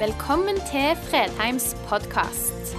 Velkommen 0.00 0.56
til 0.56 0.96
Fredheims 0.96 1.76
podkast. 1.88 2.70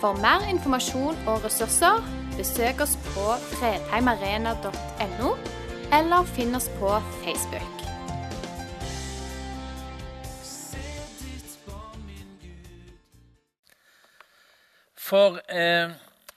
For 0.00 0.16
mer 0.16 0.46
informasjon 0.48 1.18
og 1.28 1.42
ressurser, 1.44 1.98
besøk 2.36 2.80
oss 2.80 2.94
på 3.10 3.24
fredheimarena.no, 3.50 5.32
eller 5.98 6.30
finn 6.30 6.56
oss 6.56 6.70
på 6.78 6.94
Facebook. 7.20 7.82
For 14.96 15.36
eh, 15.52 15.92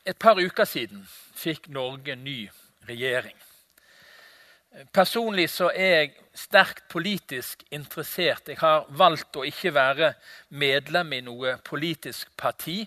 et 0.06 0.20
par 0.20 0.44
uker 0.44 0.68
siden 0.68 1.08
fikk 1.40 1.72
Norge 1.72 2.20
ny 2.20 2.50
regjering. 2.90 3.51
Personlig 4.96 5.50
så 5.52 5.68
er 5.76 5.90
jeg 5.90 6.12
sterkt 6.40 6.86
politisk 6.92 7.66
interessert. 7.76 8.48
Jeg 8.48 8.62
har 8.62 8.86
valgt 8.96 9.36
å 9.36 9.44
ikke 9.44 9.74
være 9.76 10.14
medlem 10.56 11.12
i 11.18 11.20
noe 11.26 11.58
politisk 11.68 12.32
parti. 12.40 12.86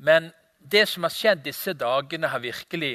Men 0.00 0.30
det 0.58 0.86
som 0.88 1.04
har 1.04 1.12
skjedd 1.12 1.44
disse 1.44 1.74
dagene, 1.76 2.30
har 2.32 2.40
virkelig 2.40 2.94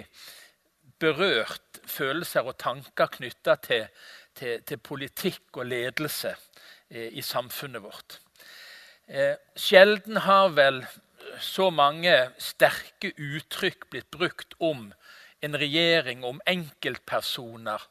berørt 0.97 1.79
følelser 1.85 2.49
og 2.49 2.57
tanker 2.57 3.13
knytta 3.13 3.59
til, 3.61 3.85
til, 4.33 4.61
til, 4.65 4.81
politikk 4.81 5.61
og 5.61 5.69
ledelse 5.69 6.33
eh, 6.33 7.11
i 7.13 7.21
samfunnet 7.21 7.83
vårt. 7.83 8.19
Eh, 9.05 9.37
sjelden 9.53 10.17
har 10.25 10.49
vel 10.57 10.81
så 11.41 11.69
mange 11.69 12.13
sterke 12.41 13.13
uttrykk 13.21 13.85
blitt 13.91 14.09
brukt 14.09 14.57
om 14.57 14.87
en 15.41 15.57
regjering, 15.59 16.23
om 16.23 16.41
enkeltpersoner 16.47 17.81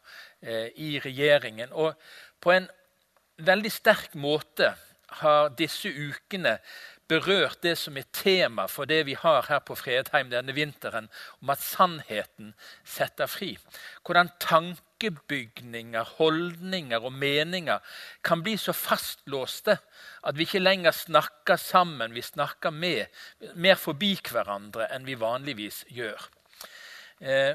eh, 0.41 0.71
i 0.77 0.97
regjeringen. 1.05 1.73
Og 1.73 1.95
på 2.41 2.55
en 2.55 2.69
veldig 3.43 3.73
sterk 3.73 4.15
måte 4.15 4.75
har 5.21 5.53
disse 5.59 5.89
ukene 5.89 6.59
berørt 7.09 7.61
det 7.63 7.75
som 7.79 7.97
er 8.01 8.07
tema 8.17 8.65
for 8.71 8.89
det 8.89 9.03
vi 9.09 9.17
har 9.19 9.45
her 9.49 9.61
på 9.67 9.77
Fredheim 9.77 10.31
denne 10.33 10.55
vinteren, 10.57 11.11
om 11.43 11.53
at 11.53 11.63
sannheten 11.63 12.55
setter 12.81 13.29
fri. 13.29 13.53
Hvordan 14.05 14.33
tankebygninger, 14.41 16.15
holdninger 16.19 17.05
og 17.05 17.13
meninger 17.13 17.99
kan 18.25 18.45
bli 18.45 18.57
så 18.61 18.73
fastlåste 18.77 19.77
at 20.25 20.39
vi 20.39 20.49
ikke 20.49 20.65
lenger 20.65 20.97
snakker 20.97 21.61
sammen, 21.61 22.17
vi 22.17 22.25
snakker 22.25 22.73
med, 22.73 23.05
mer 23.55 23.77
forbi 23.81 24.15
hverandre 24.25 24.89
enn 24.95 25.05
vi 25.09 25.21
vanligvis 25.21 25.85
gjør. 25.93 26.31
Eh, 27.21 27.55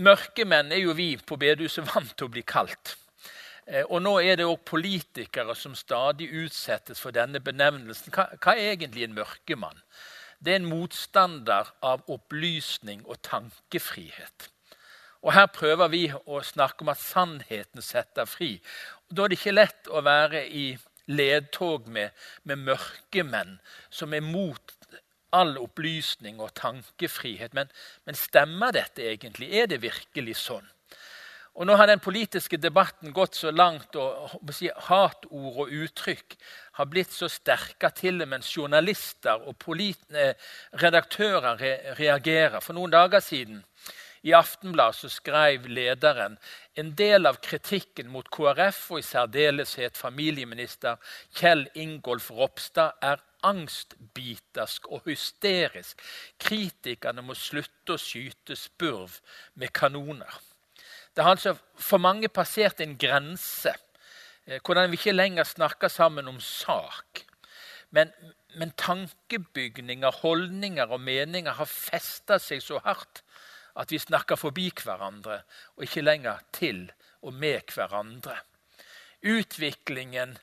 mørkemenn 0.00 0.72
er 0.72 0.82
jo 0.82 0.94
vi 0.96 1.12
på 1.16 1.36
bedehuset 1.40 1.86
vant 1.90 2.14
til 2.16 2.28
å 2.28 2.32
bli 2.32 2.44
kalt. 2.46 2.96
Eh, 3.66 3.84
og 3.84 4.00
nå 4.02 4.14
er 4.24 4.38
det 4.40 4.46
òg 4.48 4.62
politikere 4.68 5.56
som 5.58 5.74
stadig 5.76 6.30
utsettes 6.44 7.00
for 7.02 7.12
denne 7.12 7.40
benevnelsen. 7.44 8.12
Hva, 8.14 8.30
hva, 8.38 8.54
er 8.54 8.72
egentlig 8.72 9.04
en 9.04 9.16
mørkemann? 9.18 9.82
Det 10.40 10.54
er 10.54 10.62
en 10.62 10.70
motstander 10.70 11.68
av 11.84 12.06
opplysning 12.08 13.02
og 13.04 13.20
tankefrihet. 13.26 14.48
Og 15.26 15.34
Her 15.34 15.48
prøver 15.50 15.90
vi 15.90 16.04
å 16.14 16.40
snakke 16.46 16.84
om 16.86 16.92
at 16.92 17.02
sannheten 17.02 17.82
setter 17.82 18.28
fri. 18.30 18.54
Da 19.10 19.24
er 19.24 19.32
det 19.32 19.40
ikke 19.40 19.56
lett 19.56 19.90
å 19.90 20.04
være 20.06 20.44
i 20.46 20.68
ledtog 21.10 21.88
med, 21.90 22.14
med 22.44 22.62
mørkemenn 22.68 23.56
som 23.90 24.14
er 24.14 24.24
mot 24.24 24.77
all 25.30 25.56
opplysning 25.60 26.40
og 26.40 26.54
tankefrihet. 26.58 27.54
Men, 27.54 27.70
men, 28.06 28.18
stemmer 28.18 28.74
dette 28.76 29.04
egentlig? 29.10 29.50
Er 29.52 29.70
det 29.70 29.82
virkelig 29.82 30.38
sånn? 30.40 30.66
Og 31.58 31.66
Nå 31.66 31.74
har 31.74 31.88
den 31.90 31.98
politiske 31.98 32.54
debatten 32.60 33.10
gått 33.10 33.34
så 33.34 33.50
langt, 33.50 33.96
og 33.98 34.52
si, 34.54 34.68
hatord 34.70 35.56
og 35.64 35.72
uttrykk 35.74 36.36
har 36.78 36.86
blitt 36.86 37.10
så 37.10 37.26
sterke 37.26 37.90
til 37.98 38.20
det, 38.22 38.28
mens 38.30 38.52
journalister 38.54 39.42
og 39.42 39.66
eh, 39.74 40.36
redaktører 40.78 41.58
re 41.58 41.72
reagerer. 41.98 42.60
For 42.62 42.78
noen 42.78 42.94
dager 42.94 43.18
siden 43.18 43.64
i 44.22 44.32
Aftenblad 44.34 44.94
så 44.94 45.10
skrev 45.10 45.66
lederen 45.66 46.36
en 46.78 46.94
del 46.98 47.26
av 47.26 47.38
kritikken 47.42 48.10
mot 48.10 48.26
KrF 48.30 48.80
og 48.92 49.02
i 49.02 49.06
særdeleshet 49.06 49.98
familieminister 49.98 50.98
Kjell 51.38 51.66
Ingolf 51.74 52.30
Ropstad 52.34 52.98
er 53.02 53.22
angstbitersk 53.46 54.88
og 54.92 55.06
hysterisk. 55.06 56.00
Kritikerne 56.42 57.22
må 57.24 57.36
slutte 57.38 57.96
å 57.96 58.00
skyte 58.00 58.56
spurv 58.58 59.20
med 59.54 59.72
kanoner. 59.76 60.40
Det 61.14 61.24
har 61.24 61.34
altså 61.34 61.56
for 61.74 61.98
mange 61.98 62.28
passert 62.30 62.80
en 62.80 62.96
grense 62.98 63.72
eh, 64.46 64.60
hvordan 64.62 64.90
vi 64.90 65.00
ikke 65.00 65.16
lenger 65.16 65.48
snakker 65.48 65.90
sammen 65.90 66.28
om 66.30 66.40
sak. 66.40 67.24
Men, 67.90 68.12
men 68.54 68.74
tankebygninger, 68.76 70.20
holdninger 70.22 70.92
og 70.92 71.00
meninger 71.00 71.56
har 71.58 71.70
festa 71.70 72.38
seg 72.42 72.62
så 72.62 72.78
hardt 72.84 73.22
at 73.78 73.92
vi 73.94 74.00
snakker 74.02 74.38
forbi 74.38 74.68
hverandre 74.82 75.40
og 75.76 75.86
ikke 75.86 76.04
lenger 76.04 76.42
til 76.54 76.86
og 77.22 77.34
med 77.34 77.74
hverandre. 77.74 78.36
Utviklingen 79.26 80.36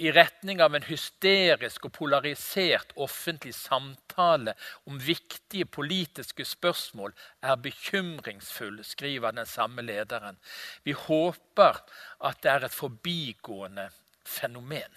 i 0.00 0.12
retning 0.16 0.62
av 0.64 0.72
en 0.74 0.86
hysterisk 0.88 1.84
og 1.84 1.92
polarisert 1.98 2.94
offentlig 2.96 3.52
samtale 3.52 4.54
om 4.88 4.96
viktige 4.96 5.66
politiske 5.68 6.46
spørsmål 6.48 7.12
er 7.44 7.60
bekymringsfull, 7.60 8.78
skriver 8.84 9.36
den 9.36 9.46
samme 9.46 9.84
lederen. 9.84 10.40
Vi 10.88 10.96
håper 10.96 11.82
at 12.24 12.40
det 12.40 12.52
er 12.54 12.64
et 12.64 12.78
forbigående 12.78 13.90
fenomen. 14.24 14.96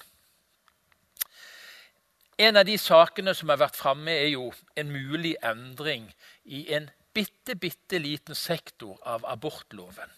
En 2.39 2.57
av 2.57 2.65
de 2.65 2.79
sakene 2.79 3.35
som 3.35 3.51
har 3.51 3.59
vært 3.59 3.77
framme, 3.77 4.11
er 4.11 4.31
jo 4.37 4.53
en 4.79 4.89
mulig 4.89 5.35
endring 5.43 6.07
i 6.45 6.63
en 6.73 6.87
bitte, 7.13 7.59
bitte 7.59 7.99
liten 7.99 8.39
sektor 8.39 8.95
av 9.03 9.27
abortloven. 9.27 10.15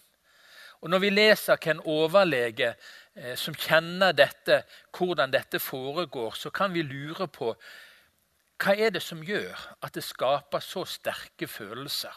Og 0.80 0.90
Når 0.92 1.02
vi 1.02 1.10
leser 1.10 1.58
hva 1.58 1.72
en 1.72 1.82
overlege 1.82 2.76
som 3.36 3.54
kjenner 3.56 4.12
dette, 4.12 4.62
hvordan 4.92 5.32
dette 5.32 5.60
foregår, 5.62 6.34
så 6.36 6.50
kan 6.50 6.74
vi 6.74 6.82
lure 6.84 7.28
på 7.32 7.52
hva 8.62 8.72
er 8.76 8.92
det 8.92 9.02
som 9.04 9.22
gjør 9.24 9.56
at 9.84 9.96
det 9.96 10.04
skaper 10.04 10.64
så 10.64 10.84
sterke 10.88 11.48
følelser. 11.48 12.12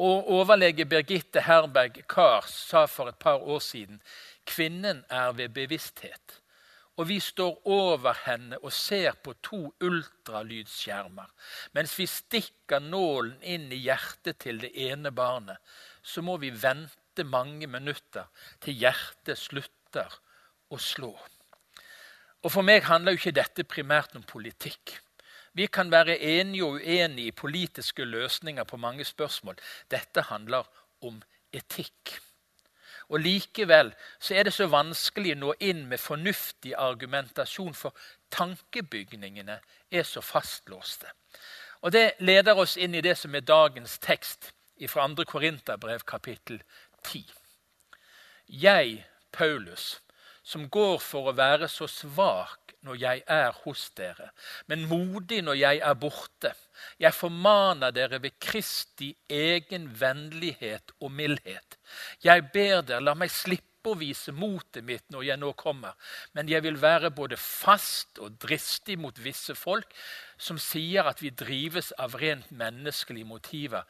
Og 0.00 0.30
Overlege 0.32 0.86
Birgitte 0.88 1.42
Herberg 1.44 1.98
Kars 2.08 2.52
sa 2.70 2.86
for 2.88 3.10
et 3.10 3.18
par 3.20 3.42
år 3.42 3.58
siden 3.64 4.00
kvinnen 4.48 5.04
er 5.10 5.32
ved 5.36 5.52
bevissthet. 5.56 6.38
Og 6.96 7.08
vi 7.08 7.18
står 7.20 7.60
over 7.68 8.16
henne 8.26 8.58
og 8.60 8.72
ser 8.72 9.16
på 9.24 9.32
to 9.42 9.60
ultralydsskjermer. 9.80 11.28
Mens 11.72 11.96
vi 11.98 12.06
stikker 12.06 12.80
nålen 12.80 13.38
inn 13.42 13.70
i 13.72 13.80
hjertet 13.86 14.40
til 14.44 14.60
det 14.60 14.72
ene 14.76 15.12
barnet, 15.12 15.56
så 16.02 16.22
må 16.22 16.36
vi 16.40 16.52
vente 16.52 17.24
mange 17.24 17.66
minutter 17.66 18.28
til 18.60 18.76
hjertet 18.84 19.38
slutter 19.38 19.79
å 20.70 20.78
slå. 20.78 21.12
Og 22.42 22.52
For 22.52 22.62
meg 22.62 22.86
handler 22.88 23.12
jo 23.12 23.20
ikke 23.20 23.36
dette 23.36 23.64
primært 23.64 24.16
om 24.16 24.22
politikk. 24.22 24.96
Vi 25.52 25.66
kan 25.66 25.90
være 25.90 26.18
enige 26.18 26.64
og 26.64 26.78
uenige 26.78 27.26
i 27.26 27.36
politiske 27.36 28.04
løsninger 28.04 28.64
på 28.64 28.76
mange 28.76 29.04
spørsmål. 29.04 29.58
Dette 29.90 30.22
handler 30.22 30.68
om 31.02 31.22
etikk. 31.52 32.20
Og 33.10 33.20
Likevel 33.20 33.92
så 34.20 34.34
er 34.34 34.46
det 34.46 34.54
så 34.54 34.68
vanskelig 34.70 35.34
å 35.34 35.40
nå 35.40 35.54
inn 35.66 35.82
med 35.90 35.98
fornuftig 35.98 36.76
argumentasjon, 36.78 37.74
for 37.74 37.96
tankebygningene 38.30 39.58
er 39.90 40.06
så 40.06 40.22
fastlåste. 40.22 41.10
Og 41.82 41.92
Det 41.92 42.12
leder 42.20 42.54
oss 42.54 42.76
inn 42.76 42.94
i 42.94 43.00
det 43.00 43.16
som 43.18 43.34
er 43.34 43.40
dagens 43.40 43.98
tekst 43.98 44.52
fra 44.88 45.08
2. 45.08 45.24
Korinterbrev 45.24 46.04
kapittel 46.06 46.62
10. 47.02 47.24
Jeg, 48.46 49.04
Paulus, 49.32 50.00
som 50.42 50.68
går 50.72 50.98
for 51.04 51.30
å 51.30 51.36
være 51.36 51.68
så 51.70 51.88
svak 51.90 52.74
når 52.86 52.96
jeg 53.00 53.22
er 53.28 53.56
hos 53.64 53.88
dere, 53.96 54.30
men 54.70 54.86
modig 54.88 55.42
når 55.44 55.58
jeg 55.60 55.80
er 55.84 55.96
borte. 56.00 56.52
Jeg 57.00 57.12
formaner 57.12 57.92
dere 57.92 58.20
ved 58.22 58.38
Kristi 58.40 59.10
egen 59.28 59.90
vennlighet 60.00 60.94
og 61.00 61.12
mildhet. 61.12 61.76
Jeg 62.24 62.46
ber 62.54 62.80
dere, 62.80 63.04
la 63.04 63.14
meg 63.18 63.32
slippe 63.32 63.92
å 63.92 63.98
vise 64.00 64.32
motet 64.36 64.84
mitt 64.84 65.06
når 65.12 65.26
jeg 65.28 65.40
nå 65.40 65.52
kommer, 65.60 65.96
men 66.36 66.48
jeg 66.48 66.64
vil 66.64 66.80
være 66.80 67.12
både 67.16 67.36
fast 67.40 68.20
og 68.20 68.36
dristig 68.40 68.98
mot 69.00 69.16
visse 69.20 69.56
folk 69.56 69.92
som 70.40 70.60
sier 70.60 71.08
at 71.08 71.20
vi 71.24 71.32
drives 71.32 71.92
av 72.00 72.16
rent 72.20 72.48
menneskelige 72.52 73.28
motiver. 73.28 73.84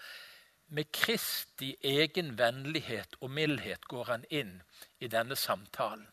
Med 0.70 0.92
Kristi 0.94 1.72
egen 1.82 2.36
vennlighet 2.38 3.16
og 3.18 3.32
mildhet 3.34 3.88
går 3.90 4.04
han 4.06 4.24
inn 4.30 4.52
i 5.02 5.08
denne 5.10 5.34
samtalen. 5.34 6.06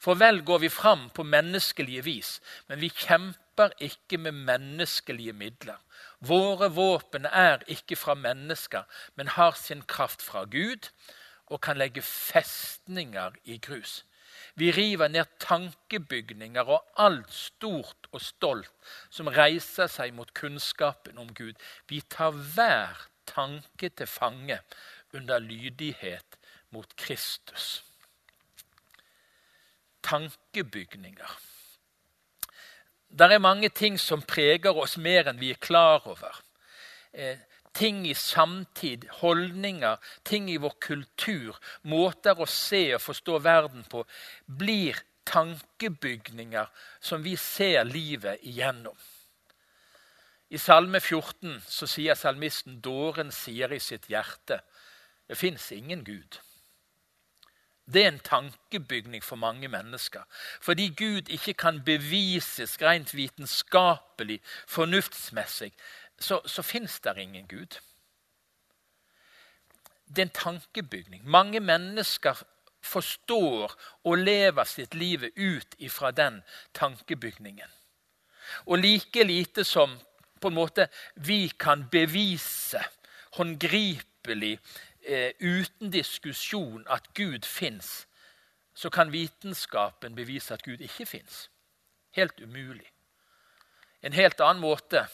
For 0.00 0.16
vel 0.16 0.40
går 0.48 0.62
vi 0.62 0.70
fram 0.72 1.10
på 1.14 1.26
menneskelige 1.28 2.04
vis, 2.06 2.30
men 2.68 2.80
vi 2.80 2.88
kjemper 2.88 3.74
ikke 3.84 4.16
med 4.18 4.38
menneskelige 4.48 5.34
midler. 5.36 5.76
Våre 6.24 6.70
våpen 6.72 7.28
er 7.28 7.60
ikke 7.68 7.98
fra 8.00 8.16
mennesker, 8.16 8.88
men 9.14 9.34
har 9.36 9.52
sin 9.60 9.84
kraft 9.84 10.24
fra 10.24 10.46
Gud 10.48 10.88
og 11.46 11.60
kan 11.60 11.76
legge 11.76 12.02
festninger 12.02 13.36
i 13.44 13.58
grus. 13.58 14.06
Vi 14.54 14.70
river 14.72 15.12
ned 15.12 15.28
tankebygninger 15.38 16.64
og 16.64 16.80
alt 16.96 17.32
stort 17.32 18.08
og 18.10 18.24
stolt 18.24 18.90
som 19.10 19.28
reiser 19.28 19.86
seg 19.92 20.16
mot 20.16 20.32
kunnskapen 20.34 21.20
om 21.20 21.28
Gud. 21.34 21.54
Vi 21.88 22.00
tar 22.00 22.32
hver 22.32 23.04
tanke 23.28 23.90
til 23.90 24.08
fange 24.10 24.58
under 25.14 25.38
lydighet 25.38 26.38
mot 26.70 26.96
Kristus. 26.96 27.84
Tankebygninger. 30.02 31.38
Det 33.08 33.32
er 33.32 33.38
mange 33.40 33.68
ting 33.68 33.96
som 34.00 34.22
preger 34.22 34.76
oss 34.76 34.98
mer 35.00 35.30
enn 35.30 35.40
vi 35.40 35.52
er 35.54 35.60
klar 35.60 36.04
over. 36.08 36.42
Eh, 37.12 37.38
ting 37.72 38.02
i 38.06 38.14
samtid, 38.14 39.06
holdninger, 39.20 39.96
ting 40.24 40.50
i 40.50 40.58
vår 40.60 40.74
kultur, 40.82 41.56
måter 41.82 42.40
å 42.40 42.48
se 42.48 42.82
og 42.96 43.04
forstå 43.04 43.38
verden 43.44 43.84
på, 43.88 44.04
blir 44.46 44.98
tankebygninger 45.28 46.68
som 47.00 47.22
vi 47.22 47.36
ser 47.36 47.84
livet 47.88 48.42
igjennom. 48.42 48.96
I 50.50 50.58
Salme 50.58 51.00
14 51.00 51.60
så 51.68 51.86
sier 51.86 52.16
salmisten 52.16 52.80
dåren 52.80 53.32
sier 53.34 53.72
i 53.72 53.80
sitt 53.82 54.08
hjerte 54.08 54.62
det 55.28 55.36
fins 55.36 55.66
ingen 55.72 56.04
Gud. 56.04 56.38
Det 57.84 58.04
er 58.04 58.08
en 58.08 58.20
tankebygning 58.20 59.24
for 59.24 59.36
mange 59.36 59.68
mennesker. 59.68 60.24
Fordi 60.60 60.88
Gud 60.96 61.28
ikke 61.28 61.52
kan 61.52 61.82
bevises 61.84 62.78
rent 62.80 63.14
vitenskapelig, 63.14 64.40
fornuftsmessig, 64.66 65.72
så, 66.18 66.40
så 66.46 66.62
fins 66.62 67.00
det 67.00 67.16
ingen 67.18 67.48
Gud. 67.48 67.78
Det 70.08 70.18
er 70.18 70.28
en 70.28 70.36
tankebygning. 70.40 71.28
Mange 71.28 71.60
mennesker 71.60 72.42
forstår 72.80 73.74
og 74.04 74.18
lever 74.18 74.64
sitt 74.64 74.94
liv 74.94 75.28
ut 75.36 75.74
ifra 75.78 76.10
den 76.10 76.42
tankebygningen. 76.74 77.68
Og 78.66 78.78
like 78.78 79.24
lite 79.24 79.64
som 79.64 79.98
på 80.40 80.50
en 80.50 80.58
måte 80.58 80.88
vi 81.14 81.48
kan 81.58 81.86
bevise 81.90 82.82
håndgripelig, 83.36 84.58
eh, 85.02 85.32
uten 85.40 85.92
diskusjon, 85.92 86.86
at 86.90 87.14
Gud 87.14 87.44
fins, 87.44 88.06
så 88.74 88.90
kan 88.90 89.12
vitenskapen 89.12 90.14
bevise 90.14 90.54
at 90.54 90.62
Gud 90.62 90.80
ikke 90.80 91.06
fins. 91.06 91.48
Helt 92.14 92.40
umulig. 92.40 92.86
En 94.02 94.12
helt 94.12 94.40
annen 94.40 94.62
måte 94.62 95.06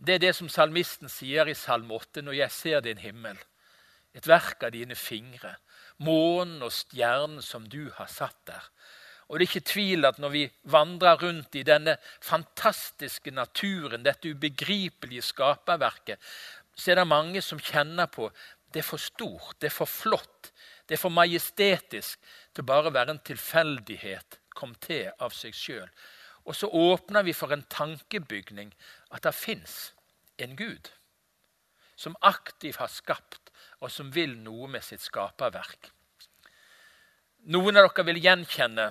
det 0.00 0.14
er 0.14 0.22
det 0.22 0.32
som 0.36 0.48
salmisten 0.48 1.10
sier 1.12 1.48
i 1.50 1.54
Salme 1.54 1.92
8.: 1.94 2.22
Når 2.22 2.32
jeg 2.32 2.50
ser 2.50 2.80
din 2.80 2.98
himmel, 2.98 3.36
et 4.14 4.26
verk 4.26 4.62
av 4.64 4.72
dine 4.72 4.96
fingre, 4.96 5.54
månen 5.98 6.62
og 6.62 6.72
stjernen 6.72 7.42
som 7.44 7.66
du 7.68 7.90
har 7.98 8.08
satt 8.08 8.38
der. 8.46 8.64
Og 9.30 9.38
det 9.38 9.46
er 9.46 9.50
ikke 9.52 9.70
tvil 9.70 10.06
at 10.08 10.18
når 10.18 10.32
vi 10.34 10.42
vandrer 10.72 11.20
rundt 11.22 11.54
i 11.54 11.62
denne 11.62 11.94
fantastiske 12.18 13.30
naturen, 13.30 14.02
dette 14.02 14.32
ubegripelige 14.34 15.22
skaperverket, 15.22 16.18
så 16.74 16.90
er 16.90 16.98
det 16.98 17.06
mange 17.06 17.42
som 17.44 17.60
kjenner 17.62 18.10
på 18.10 18.26
det 18.74 18.82
er 18.82 18.86
for 18.86 19.02
stort, 19.02 19.56
det 19.60 19.70
er 19.70 19.74
for 19.74 19.90
flott, 19.90 20.50
det 20.86 20.94
er 20.96 21.02
for 21.02 21.14
majestetisk 21.14 22.18
til 22.54 22.66
bare 22.66 22.90
å 22.90 22.94
være 22.94 23.14
en 23.16 23.22
tilfeldighet 23.26 24.38
kom 24.54 24.74
til 24.82 25.10
av 25.22 25.34
seg 25.34 25.54
sjøl. 25.54 25.88
Og 26.46 26.56
så 26.56 26.66
åpner 26.66 27.26
vi 27.26 27.34
for 27.36 27.52
en 27.54 27.66
tankebygning 27.70 28.72
at 29.14 29.22
det 29.26 29.34
fins 29.36 29.92
en 30.38 30.56
Gud 30.58 30.90
som 32.00 32.16
aktivt 32.24 32.80
har 32.80 32.90
skapt, 32.90 33.50
og 33.80 33.90
som 33.92 34.10
vil 34.12 34.32
noe 34.40 34.68
med 34.72 34.84
sitt 34.84 35.02
skaperverk. 35.04 35.90
Noen 37.52 37.76
av 37.76 37.90
dere 37.90 38.06
vil 38.08 38.20
gjenkjenne 38.24 38.86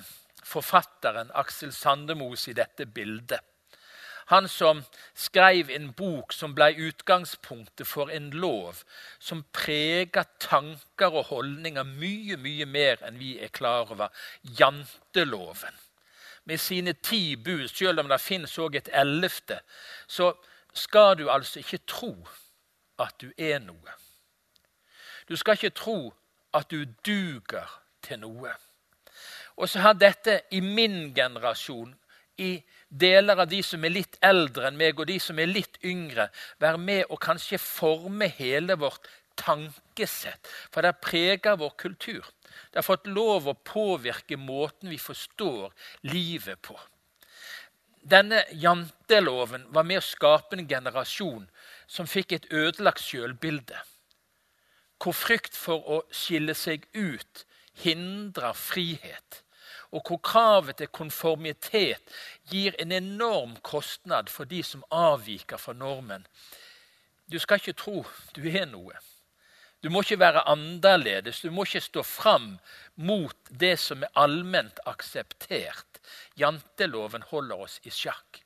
forfatteren 0.46 1.32
Aksel 1.34 1.72
Sandemos 1.74 2.48
i 2.48 2.56
dette 2.58 2.86
bildet. 2.86 3.40
Han 4.30 4.48
som 4.48 4.84
skrev 5.18 5.72
en 5.74 5.88
bok 5.98 6.34
som 6.38 6.54
ble 6.54 6.68
utgangspunktet 6.86 7.88
for 7.90 8.12
en 8.14 8.30
lov 8.30 8.84
som 9.18 9.42
preger 9.58 10.28
tanker 10.38 11.16
og 11.16 11.32
holdninger 11.32 11.88
mye, 11.88 12.38
mye 12.38 12.68
mer 12.70 13.02
enn 13.08 13.18
vi 13.18 13.40
er 13.42 13.50
klar 13.50 13.90
over. 13.90 14.14
Janteloven 14.60 15.74
med 16.46 16.58
sine 16.58 16.94
ti 16.94 17.36
bud, 17.36 17.68
selv 17.68 18.00
om 18.00 18.10
det 18.10 18.22
fins 18.22 18.54
òg 18.62 18.78
et 18.78 18.94
ellevte, 18.94 19.60
så 20.08 20.32
skal 20.74 21.18
du 21.18 21.28
altså 21.30 21.60
ikke 21.60 21.82
tro 21.90 22.14
at 23.02 23.18
du 23.22 23.32
er 23.38 23.60
noe. 23.66 23.98
Du 25.30 25.36
skal 25.38 25.58
ikke 25.58 25.74
tro 25.78 26.14
at 26.54 26.72
du 26.72 26.86
duger 27.06 27.70
til 28.02 28.22
noe. 28.22 28.54
Og 29.60 29.68
så 29.68 29.84
har 29.84 29.98
dette 30.00 30.40
i 30.56 30.62
min 30.64 31.10
generasjon, 31.16 31.92
i 32.40 32.62
deler 32.88 33.42
av 33.44 33.50
de 33.52 33.60
som 33.66 33.84
er 33.84 33.92
litt 33.92 34.16
eldre 34.24 34.70
enn 34.70 34.78
meg, 34.80 35.00
og 35.00 35.10
de 35.10 35.18
som 35.20 35.40
er 35.40 35.52
litt 35.52 35.76
yngre, 35.84 36.30
være 36.64 36.80
med 36.80 37.10
å 37.12 37.18
kanskje 37.20 37.60
forme 37.60 38.30
hele 38.38 38.78
vårt 38.80 39.10
tankesett. 39.40 40.48
For 40.72 40.86
det 40.86 41.02
preger 41.04 41.60
vår 41.60 41.76
kultur. 41.80 42.24
Det 42.72 42.80
har 42.80 42.88
fått 42.88 43.12
lov 43.12 43.50
å 43.52 43.58
påvirke 43.68 44.40
måten 44.40 44.90
vi 44.92 45.00
forstår 45.02 45.76
livet 46.08 46.62
på. 46.64 46.80
Denne 48.00 48.46
janteloven 48.56 49.68
var 49.76 49.84
med 49.84 50.00
å 50.00 50.08
skape 50.08 50.56
en 50.56 50.68
generasjon 50.68 51.50
som 51.88 52.08
fikk 52.08 52.32
et 52.38 52.48
ødelagt 52.56 53.04
sjølbilde. 53.04 53.84
Hvor 55.00 55.16
frykt 55.16 55.56
for 55.56 55.84
å 55.84 56.02
skille 56.12 56.56
seg 56.56 56.88
ut 56.96 57.44
hindrer 57.84 58.56
frihet. 58.56 59.44
Og 59.92 60.06
hvor 60.06 60.20
kravet 60.22 60.78
til 60.78 60.92
konformitet 60.94 62.12
gir 62.52 62.76
en 62.80 62.92
enorm 62.92 63.56
kostnad 63.66 64.30
for 64.30 64.46
de 64.46 64.62
som 64.64 64.84
avviker 64.94 65.58
fra 65.58 65.74
normen. 65.74 66.28
Du 67.32 67.40
skal 67.40 67.62
ikke 67.62 67.78
tro 67.78 68.04
du 68.36 68.46
er 68.50 68.68
noe. 68.70 68.98
Du 69.82 69.90
må 69.90 70.02
ikke 70.04 70.20
være 70.20 70.44
annerledes. 70.52 71.42
Du 71.42 71.52
må 71.52 71.64
ikke 71.64 71.82
stå 71.82 72.04
fram 72.04 72.52
mot 72.96 73.38
det 73.50 73.78
som 73.80 74.04
er 74.04 74.14
allment 74.20 74.82
akseptert. 74.86 76.02
Janteloven 76.36 77.24
holder 77.32 77.66
oss 77.66 77.80
i 77.84 77.94
sjakk. 77.94 78.44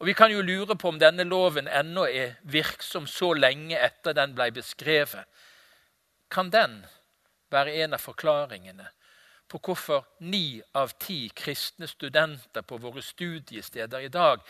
Og 0.00 0.06
Vi 0.06 0.14
kan 0.16 0.32
jo 0.32 0.42
lure 0.42 0.76
på 0.76 0.88
om 0.88 0.98
denne 0.98 1.24
loven 1.28 1.68
ennå 1.68 2.06
er 2.08 2.38
virksom 2.42 3.06
så 3.06 3.34
lenge 3.36 3.76
etter 3.76 4.16
den 4.16 4.32
ble 4.36 4.48
beskrevet. 4.52 5.28
Kan 6.30 6.50
den 6.50 6.84
være 7.52 7.74
en 7.84 7.96
av 7.96 8.00
forklaringene 8.00 8.88
på 9.50 9.58
hvorfor 9.58 10.06
ni 10.22 10.60
av 10.78 10.94
ti 11.02 11.24
kristne 11.34 11.88
studenter 11.90 12.62
på 12.62 12.78
våre 12.78 13.02
studiesteder 13.02 14.06
i 14.06 14.12
dag 14.12 14.44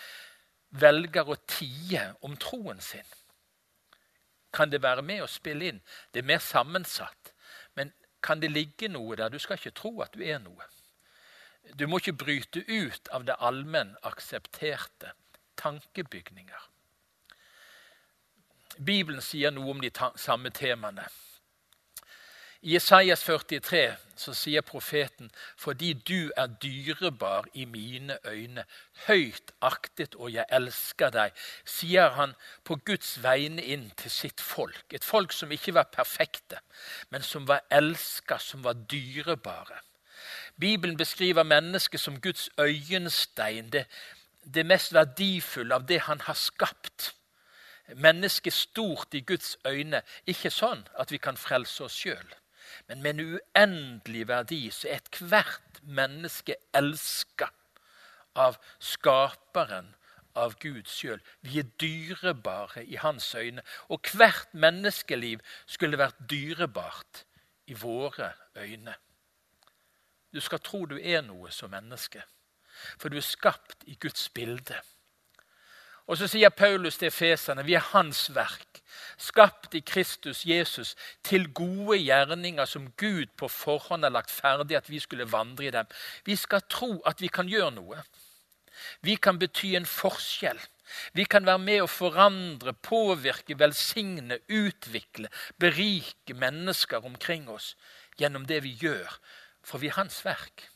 velger 0.71 1.33
å 1.33 1.41
tie 1.49 2.05
om 2.27 2.37
troen 2.37 2.81
sin? 2.85 3.09
kan 4.53 4.71
det 4.71 4.83
være 4.83 5.03
med 5.03 5.23
å 5.23 5.31
spille 5.31 5.71
inn. 5.71 5.81
Det 6.13 6.23
er 6.23 6.29
mer 6.33 6.43
sammensatt. 6.43 7.33
Men 7.75 7.93
kan 8.23 8.41
det 8.43 8.51
ligge 8.51 8.89
noe 8.89 9.17
der? 9.17 9.31
Du 9.31 9.39
skal 9.39 9.59
ikke 9.59 9.77
tro 9.77 10.01
at 10.03 10.15
du 10.15 10.25
er 10.25 10.41
noe. 10.43 10.67
Du 11.79 11.87
må 11.87 12.01
ikke 12.01 12.19
bryte 12.19 12.65
ut 12.67 13.09
av 13.15 13.27
det 13.29 13.39
allmenn 13.39 13.97
aksepterte. 14.03 15.15
Tankebygninger. 15.61 16.69
Bibelen 18.79 19.21
sier 19.21 19.53
noe 19.53 19.75
om 19.75 19.83
de 19.83 19.91
samme 20.17 20.51
temaene. 20.57 21.05
I 22.63 22.75
Isaias 22.77 23.23
43 23.25 23.97
så 24.21 24.35
sier 24.37 24.61
profeten 24.61 25.31
fordi 25.57 25.95
du 25.95 26.29
er 26.37 26.51
dyrebar 26.61 27.47
i 27.57 27.65
mine 27.65 28.19
øyne, 28.29 28.67
høyt 29.07 29.53
aktet 29.65 30.13
og 30.15 30.35
jeg 30.35 30.45
elsker 30.53 31.09
deg, 31.15 31.33
sier 31.65 32.13
han 32.19 32.35
på 32.69 32.77
Guds 32.85 33.15
vegne 33.25 33.65
inn 33.65 33.87
til 33.97 34.13
sitt 34.13 34.45
folk. 34.45 34.85
Et 34.93 35.05
folk 35.05 35.33
som 35.33 35.53
ikke 35.57 35.73
var 35.75 35.89
perfekte, 35.89 36.61
men 37.09 37.25
som 37.25 37.47
var 37.49 37.65
elska, 37.73 38.37
som 38.39 38.65
var 38.65 38.77
dyrebare. 38.93 39.81
Bibelen 40.61 40.99
beskriver 41.01 41.43
mennesket 41.43 42.01
som 42.01 42.21
Guds 42.21 42.51
øyenstein, 42.59 43.71
det, 43.73 43.87
det 44.45 44.67
mest 44.67 44.93
verdifulle 44.93 45.81
av 45.81 45.89
det 45.89 46.03
han 46.11 46.21
har 46.29 46.37
skapt. 46.37 47.15
Mennesket 47.97 48.53
stort 48.53 49.17
i 49.17 49.25
Guds 49.25 49.57
øyne, 49.65 50.03
ikke 50.29 50.53
sånn 50.53 50.85
at 51.01 51.09
vi 51.11 51.17
kan 51.17 51.41
frelse 51.41 51.89
oss 51.89 51.97
sjøl 51.97 52.37
men 52.91 53.03
med 53.03 53.11
en 53.11 53.39
uendelig 53.39 54.25
verdi 54.27 54.65
så 54.75 54.89
er 54.91 54.99
ethvert 54.99 55.77
menneske 55.87 56.57
elska 56.75 57.47
av 58.35 58.57
skaperen, 58.83 59.93
av 60.35 60.57
Gud 60.63 60.89
sjøl. 60.91 61.21
Vi 61.47 61.61
er 61.63 61.69
dyrebare 61.79 62.83
i 62.83 62.99
hans 62.99 63.29
øyne. 63.35 63.63
Og 63.95 64.11
hvert 64.15 64.51
menneskeliv 64.55 65.39
skulle 65.71 65.99
vært 66.03 66.19
dyrebart 66.31 67.25
i 67.71 67.79
våre 67.79 68.33
øyne. 68.59 68.97
Du 70.35 70.41
skal 70.43 70.63
tro 70.63 70.83
du 70.91 70.97
er 70.99 71.23
noe 71.27 71.51
som 71.55 71.71
menneske, 71.71 72.23
for 72.99 73.11
du 73.11 73.19
er 73.23 73.27
skapt 73.27 73.87
i 73.87 73.95
Guds 74.03 74.29
bilde. 74.35 74.83
Og 76.11 76.19
så 76.19 76.27
sier 76.27 76.51
Paulus 76.51 76.99
til 76.99 77.13
feserne, 77.15 77.63
vi 77.63 77.77
er 77.79 77.85
hans 77.93 78.25
verk, 78.35 78.81
skapt 79.21 79.77
i 79.79 79.83
Kristus 79.87 80.43
Jesus 80.49 80.97
til 81.23 81.47
gode 81.55 82.01
gjerninger 82.01 82.67
som 82.67 82.89
Gud 82.99 83.31
på 83.39 83.47
forhånd 83.47 84.03
har 84.03 84.11
lagt 84.17 84.33
ferdig 84.35 84.81
at 84.81 84.91
vi 84.91 84.99
skulle 84.99 85.29
vandre 85.31 85.69
i 85.69 85.71
dem. 85.75 85.87
Vi 86.27 86.35
skal 86.37 86.67
tro 86.67 86.97
at 87.07 87.23
vi 87.23 87.31
kan 87.31 87.47
gjøre 87.47 87.71
noe. 87.77 88.03
Vi 89.07 89.15
kan 89.23 89.39
bety 89.39 89.77
en 89.79 89.87
forskjell. 89.87 90.59
Vi 91.15 91.29
kan 91.31 91.47
være 91.47 91.63
med 91.63 91.85
å 91.85 91.91
forandre, 91.91 92.75
påvirke, 92.75 93.55
velsigne, 93.61 94.41
utvikle, 94.49 95.31
berike 95.63 96.35
mennesker 96.35 97.07
omkring 97.07 97.47
oss 97.53 97.77
gjennom 98.19 98.49
det 98.51 98.65
vi 98.67 98.75
gjør, 98.83 99.07
for 99.63 99.79
vi 99.79 99.93
er 99.93 100.01
hans 100.01 100.25
verk. 100.27 100.67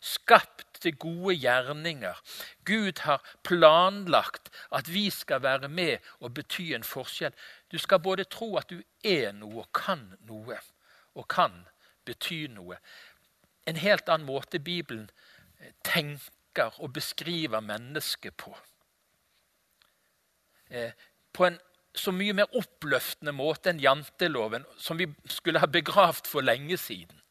Skapt 0.00 0.65
til 0.82 0.96
gode 1.00 1.36
gjerninger. 1.40 2.20
Gud 2.64 3.02
har 3.04 3.24
planlagt 3.44 4.50
at 4.74 4.92
vi 4.92 5.10
skal 5.10 5.42
være 5.42 5.68
med 5.68 5.98
og 6.20 6.34
bety 6.34 6.72
en 6.76 6.86
forskjell. 6.86 7.34
Du 7.72 7.78
skal 7.78 8.00
både 8.00 8.24
tro 8.24 8.56
at 8.56 8.70
du 8.70 8.82
er 9.04 9.32
noe 9.36 9.64
og 9.64 9.72
kan 9.74 10.06
noe, 10.28 10.58
og 11.14 11.28
kan 11.28 11.64
bety 12.04 12.46
noe. 12.52 12.78
En 13.66 13.76
helt 13.76 14.08
annen 14.08 14.28
måte 14.28 14.58
Bibelen 14.62 15.10
tenker 15.84 16.74
og 16.78 16.92
beskriver 16.92 17.60
mennesket 17.60 18.36
på. 18.38 18.54
Eh, 20.70 20.92
på 21.32 21.46
en 21.46 21.58
så 21.96 22.12
mye 22.12 22.34
mer 22.36 22.52
oppløftende 22.56 23.32
måte 23.32 23.72
enn 23.72 23.80
janteloven, 23.80 24.66
som 24.76 24.98
vi 25.00 25.08
skulle 25.32 25.62
ha 25.62 25.68
begravd 25.70 26.28
for 26.28 26.44
lenge 26.44 26.76
siden. 26.80 27.22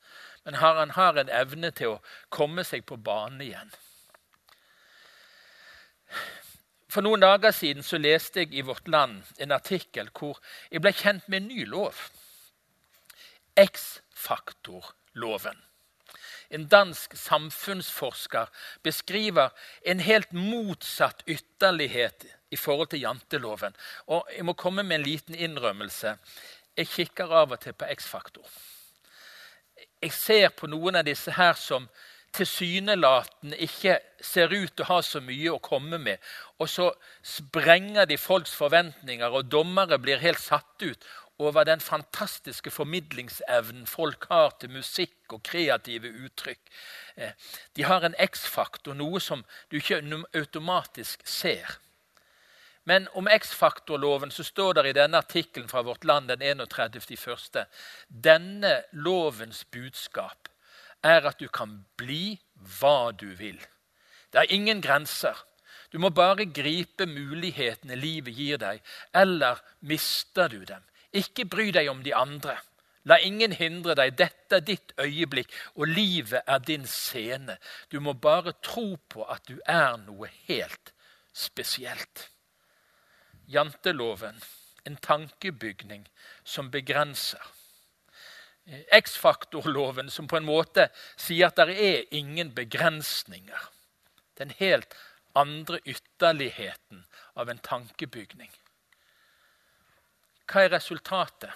Men 0.45 0.61
han 0.61 0.93
har 0.93 1.17
en 1.17 1.29
evne 1.29 1.71
til 1.73 1.95
å 1.95 2.01
komme 2.29 2.63
seg 2.63 2.85
på 2.85 2.99
banen 3.01 3.41
igjen. 3.41 3.71
For 6.95 7.03
noen 7.03 7.19
dager 7.19 7.51
siden 7.51 7.83
så 7.83 7.97
leste 7.99 8.39
jeg 8.43 8.53
i 8.55 8.61
Vårt 8.63 8.87
Land 8.87 9.23
en 9.41 9.51
artikkel 9.51 10.07
hvor 10.15 10.37
jeg 10.69 10.79
ble 10.85 10.93
kjent 10.95 11.27
med 11.27 11.41
en 11.41 11.47
ny 11.49 11.65
lov. 11.67 11.97
X-faktorloven. 13.59 15.57
En 16.55 16.67
dansk 16.69 17.15
samfunnsforsker 17.17 18.47
beskriver 18.85 19.49
en 19.81 19.99
helt 19.99 20.31
motsatt 20.31 21.23
ytterlighet 21.27 22.25
i 22.53 22.55
forhold 22.55 22.87
til 22.93 23.01
janteloven. 23.01 23.75
Og 24.07 24.29
jeg 24.31 24.45
må 24.45 24.53
komme 24.53 24.83
med 24.83 24.95
en 24.99 25.09
liten 25.09 25.35
innrømmelse. 25.35 26.17
Jeg 26.77 26.87
kikker 26.93 27.33
av 27.41 27.51
og 27.55 27.59
til 27.63 27.73
på 27.73 27.85
X-faktor. 27.97 28.45
Jeg 30.05 30.13
ser 30.13 30.51
på 30.53 30.67
noen 30.69 30.99
av 30.99 31.07
disse 31.07 31.33
her 31.33 31.55
som 31.57 31.87
tilsynelatende 32.35 33.57
ikke 33.63 33.95
ser 34.21 34.51
ut 34.53 34.73
til 34.75 34.83
å 34.85 34.89
ha 34.91 34.97
så 35.05 35.21
mye 35.23 35.53
å 35.53 35.61
komme 35.63 35.97
med. 35.97 36.21
Og 36.61 36.69
så 36.69 36.91
sprenger 37.25 38.05
de 38.05 38.17
folks 38.21 38.53
forventninger, 38.53 39.31
og 39.31 39.49
dommere 39.49 39.97
blir 40.01 40.21
helt 40.21 40.43
satt 40.43 40.85
ut 40.85 41.07
over 41.41 41.65
den 41.67 41.81
fantastiske 41.83 42.71
formidlingsevnen 42.71 43.87
folk 43.89 44.27
har 44.29 44.53
til 44.59 44.75
musikk 44.75 45.33
og 45.35 45.41
kreative 45.47 46.11
uttrykk. 46.27 46.61
Eh, 47.15 47.33
de 47.75 47.87
har 47.89 48.05
en 48.05 48.15
X-faktor, 48.29 48.93
noe 48.95 49.19
som 49.19 49.41
du 49.71 49.79
ikke 49.81 50.03
automatisk 50.37 51.25
ser. 51.27 51.79
Men 52.85 53.07
om 53.17 53.27
X-faktorloven 53.27 54.31
så 54.31 54.43
står 54.45 54.77
det 54.77 54.89
i 54.89 54.97
denne 54.97 55.17
artikkelen 55.17 55.69
fra 55.69 55.81
Vårt 55.81 56.03
Land 56.05 56.29
den 56.29 56.41
31.1.: 56.61 57.65
Denne 58.07 58.83
lovens 58.91 59.63
budskap 59.65 60.49
er 61.03 61.25
at 61.25 61.39
du 61.39 61.47
kan 61.49 61.79
bli 61.97 62.37
hva 62.79 63.11
du 63.11 63.31
vil. 63.37 63.57
Det 64.33 64.43
er 64.43 64.53
ingen 64.53 64.81
grenser. 64.81 65.37
Du 65.91 65.99
må 65.99 66.09
bare 66.09 66.45
gripe 66.45 67.05
mulighetene 67.07 67.95
livet 67.95 68.35
gir 68.37 68.61
deg, 68.61 68.81
eller 69.13 69.61
mister 69.79 70.49
du 70.49 70.65
dem. 70.65 70.83
Ikke 71.13 71.45
bry 71.45 71.69
deg 71.71 71.89
om 71.89 72.03
de 72.03 72.13
andre. 72.15 72.57
La 73.05 73.17
ingen 73.21 73.53
hindre 73.53 73.95
deg. 73.95 74.17
Dette 74.17 74.59
er 74.59 74.65
ditt 74.65 74.93
øyeblikk, 74.99 75.53
og 75.75 75.87
livet 75.87 76.41
er 76.45 76.59
din 76.59 76.85
scene. 76.89 77.57
Du 77.91 77.99
må 78.01 78.13
bare 78.13 78.57
tro 78.65 78.95
på 79.09 79.25
at 79.29 79.45
du 79.47 79.59
er 79.65 79.97
noe 80.01 80.29
helt 80.49 80.91
spesielt. 81.33 82.29
Janteloven, 83.47 84.41
en 84.83 84.95
tankebygning 84.95 86.09
som 86.43 86.71
begrenser. 86.71 87.41
X-faktorloven, 88.91 90.09
som 90.09 90.27
på 90.27 90.37
en 90.37 90.47
måte 90.47 90.87
sier 91.15 91.51
at 91.51 91.59
det 91.61 91.77
er 91.77 92.15
ingen 92.17 92.53
begrensninger. 92.55 93.69
Den 94.37 94.49
helt 94.57 94.95
andre 95.35 95.79
ytterligheten 95.85 97.05
av 97.33 97.49
en 97.49 97.61
tankebygning. 97.61 98.49
Hva 100.49 100.65
er 100.65 100.73
resultatet? 100.73 101.53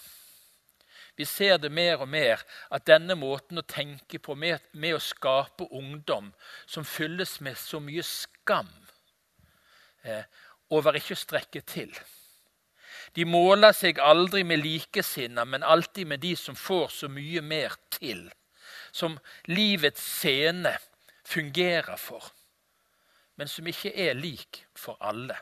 Vi 1.20 1.26
ser 1.28 1.58
det 1.60 1.72
mer 1.72 2.00
og 2.00 2.08
mer, 2.08 2.40
at 2.72 2.86
denne 2.88 3.16
måten 3.20 3.60
å 3.60 3.68
tenke 3.68 4.22
på 4.24 4.38
med, 4.40 4.64
med 4.72 4.96
å 4.96 5.02
skape 5.04 5.68
ungdom 5.76 6.30
som 6.64 6.86
fylles 6.88 7.40
med 7.44 7.58
så 7.60 7.82
mye 7.84 8.06
skam 8.08 8.70
eh, 10.08 10.24
over 10.70 10.98
ikke 10.98 11.18
å 11.18 11.20
strekke 11.20 11.62
til. 11.66 11.94
De 13.18 13.26
måler 13.26 13.74
seg 13.74 14.00
aldri 14.02 14.44
med 14.46 14.62
likesinna, 14.62 15.46
men 15.46 15.66
alltid 15.66 16.08
med 16.08 16.22
de 16.22 16.36
som 16.38 16.56
får 16.56 16.92
så 16.94 17.10
mye 17.10 17.42
mer 17.42 17.76
til. 17.94 18.28
Som 18.92 19.18
livets 19.50 20.02
scene 20.02 20.76
fungerer 21.26 21.98
for, 21.98 22.24
men 23.38 23.50
som 23.50 23.68
ikke 23.70 23.94
er 23.94 24.18
lik 24.18 24.64
for 24.78 24.98
alle. 25.02 25.38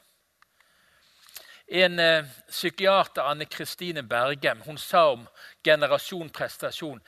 En 1.68 2.00
eh, 2.00 2.28
psykiater, 2.48 3.28
Anne 3.28 3.46
Kristine 3.52 4.04
Bergem, 4.04 4.62
hun 4.64 4.78
sa 4.80 5.10
om 5.12 5.26
generasjon 5.64 6.30
prestasjon 6.32 7.02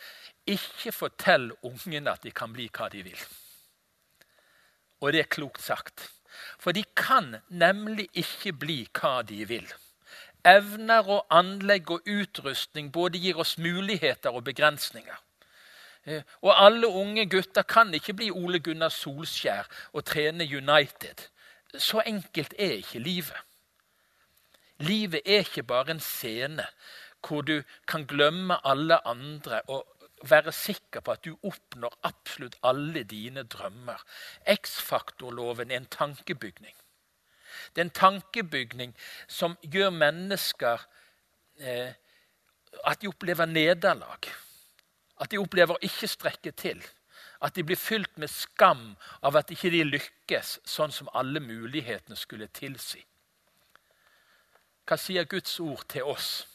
ikke 0.50 0.92
fortell 0.92 1.52
ungene 1.64 2.12
at 2.12 2.26
de 2.26 2.34
kan 2.36 2.52
bli 2.52 2.68
hva 2.74 2.90
de 2.92 3.04
vil. 3.06 3.22
Og 5.00 5.14
det 5.16 5.24
er 5.24 5.32
klokt 5.32 5.64
sagt. 5.64 6.10
For 6.60 6.72
de 6.72 6.84
kan 6.96 7.36
nemlig 7.50 8.10
ikke 8.14 8.54
bli 8.54 8.80
hva 9.00 9.22
de 9.22 9.46
vil. 9.48 9.68
Evner 10.48 11.10
og 11.10 11.26
anlegg 11.36 11.92
og 11.92 12.08
utrustning 12.08 12.92
både 12.96 13.20
gir 13.20 13.40
oss 13.40 13.58
muligheter 13.58 14.32
og 14.36 14.46
begrensninger. 14.48 15.18
Eh, 16.06 16.24
og 16.42 16.54
alle 16.66 16.88
unge 16.88 17.26
gutter 17.30 17.62
kan 17.68 17.94
ikke 17.94 18.14
bli 18.14 18.32
Ole 18.32 18.60
Gunnar 18.60 18.94
Solskjær 18.94 19.68
og 19.94 20.06
trene 20.06 20.48
United. 20.48 21.28
Så 21.78 22.02
enkelt 22.06 22.54
er 22.60 22.80
ikke 22.80 23.00
livet. 23.00 23.46
Livet 24.80 25.22
er 25.26 25.44
ikke 25.44 25.64
bare 25.64 25.92
en 25.92 26.00
scene 26.00 26.66
hvor 27.28 27.42
du 27.42 27.62
kan 27.88 28.06
glemme 28.08 28.56
alle 28.68 29.08
andre 29.08 29.62
og 29.68 29.88
være 30.24 30.52
sikker 30.52 31.04
på 31.04 31.14
at 31.16 31.24
du 31.26 31.36
oppnår 31.48 31.96
absolutt 32.08 32.58
alle 32.64 33.04
dine 33.04 33.44
drømmer. 33.44 34.04
X-faktorloven 34.48 35.72
er 35.72 35.82
en 35.82 35.90
tankebygning. 35.92 36.76
Det 37.74 37.82
er 37.82 37.88
en 37.88 37.98
tankebygning 37.98 38.94
som 39.28 39.58
gjør 39.62 39.90
mennesker 39.90 40.86
eh, 41.60 41.92
at 42.86 43.02
de 43.02 43.08
opplever 43.08 43.46
nederlag. 43.46 44.30
At 45.20 45.32
de 45.32 45.40
opplever 45.42 45.76
å 45.76 45.84
ikke 45.84 46.08
strekke 46.08 46.52
til. 46.52 46.82
At 47.42 47.56
de 47.56 47.64
blir 47.64 47.80
fylt 47.80 48.18
med 48.20 48.32
skam 48.32 48.94
av 49.24 49.38
at 49.40 49.52
ikke 49.52 49.72
de 49.74 49.84
lykkes 49.88 50.60
sånn 50.68 50.92
som 50.92 51.10
alle 51.16 51.40
mulighetene 51.44 52.18
skulle 52.20 52.50
tilsi. 52.54 53.02
Hva 54.90 54.98
sier 54.98 55.28
Guds 55.30 55.60
ord 55.62 55.86
til 55.92 56.08
oss 56.10 56.48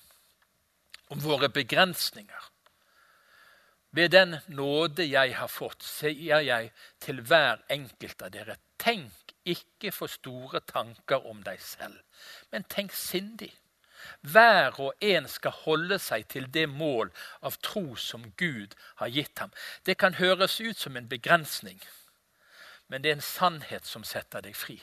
om 1.13 1.21
våre 1.23 1.49
begrensninger? 1.53 2.51
Ved 3.95 4.09
den 4.11 4.37
nåde 4.49 5.05
jeg 5.07 5.37
har 5.39 5.49
fått, 5.49 5.85
sier 5.87 6.43
jeg 6.43 6.73
til 6.99 7.21
hver 7.23 7.61
enkelt 7.71 8.23
av 8.27 8.33
dere, 8.35 8.57
tenk 8.83 9.35
ikke 9.47 9.93
for 9.95 10.11
store 10.11 10.59
tanker 10.67 11.27
om 11.31 11.45
deg 11.47 11.61
selv, 11.63 12.01
men 12.51 12.67
tenk 12.67 12.95
sindig. 12.97 13.53
Hver 14.21 14.81
og 14.83 15.05
en 15.05 15.29
skal 15.31 15.55
holde 15.63 16.01
seg 16.03 16.27
til 16.33 16.49
det 16.53 16.67
mål 16.69 17.13
av 17.41 17.61
tro 17.63 17.95
som 17.97 18.27
Gud 18.37 18.75
har 19.01 19.13
gitt 19.15 19.39
ham. 19.39 19.55
Det 19.87 19.97
kan 20.01 20.19
høres 20.19 20.59
ut 20.61 20.77
som 20.77 20.97
en 20.97 21.09
begrensning, 21.09 21.79
men 22.89 23.03
det 23.03 23.13
er 23.13 23.21
en 23.21 23.29
sannhet 23.31 23.87
som 23.87 24.05
setter 24.05 24.43
deg 24.45 24.59
fri. 24.59 24.81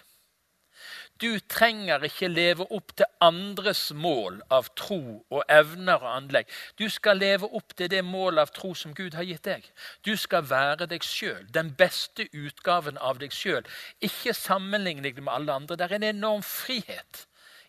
Du 1.21 1.39
trenger 1.39 2.03
ikke 2.07 2.29
leve 2.31 2.65
opp 2.74 2.95
til 2.98 3.10
andres 3.21 3.83
mål 3.93 4.41
av 4.51 4.69
tro 4.79 5.01
og 5.29 5.43
evner 5.50 6.01
og 6.01 6.10
anlegg. 6.15 6.50
Du 6.79 6.88
skal 6.89 7.21
leve 7.21 7.50
opp 7.57 7.75
til 7.77 7.91
det 7.93 8.03
målet 8.05 8.43
av 8.45 8.53
tro 8.55 8.74
som 8.77 8.95
Gud 8.98 9.17
har 9.17 9.27
gitt 9.27 9.45
deg. 9.48 9.67
Du 10.05 10.15
skal 10.17 10.48
være 10.50 10.89
deg 10.91 11.05
sjøl, 11.05 11.45
den 11.53 11.74
beste 11.77 12.27
utgaven 12.33 12.98
av 12.98 13.21
deg 13.21 13.36
sjøl. 13.36 13.67
Ikke 14.01 14.33
sammenligne 14.38 15.05
deg 15.05 15.21
med 15.21 15.33
alle 15.33 15.60
andre. 15.62 15.77
Det 15.77 15.89
er 15.89 16.00
en 16.00 16.10
enorm 16.15 16.45
frihet 16.45 17.25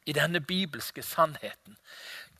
i 0.06 0.16
denne 0.16 0.40
bibelske 0.40 1.02
sannheten. 1.02 1.76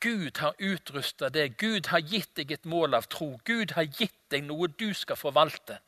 Gud 0.03 0.41
har 0.43 0.57
utrusta 0.59 1.29
deg, 1.31 1.55
Gud 1.61 1.93
har 1.93 2.03
gitt 2.03 2.33
deg 2.35 2.51
et 2.51 2.65
mål 2.67 2.97
av 2.99 3.07
tro. 3.13 3.37
Gud 3.47 3.77
har 3.77 3.87
gitt 3.87 4.19
deg 4.35 4.49
noe 4.49 4.67
du 4.67 4.91
skal 4.99 5.19
forvalte. 5.21 5.79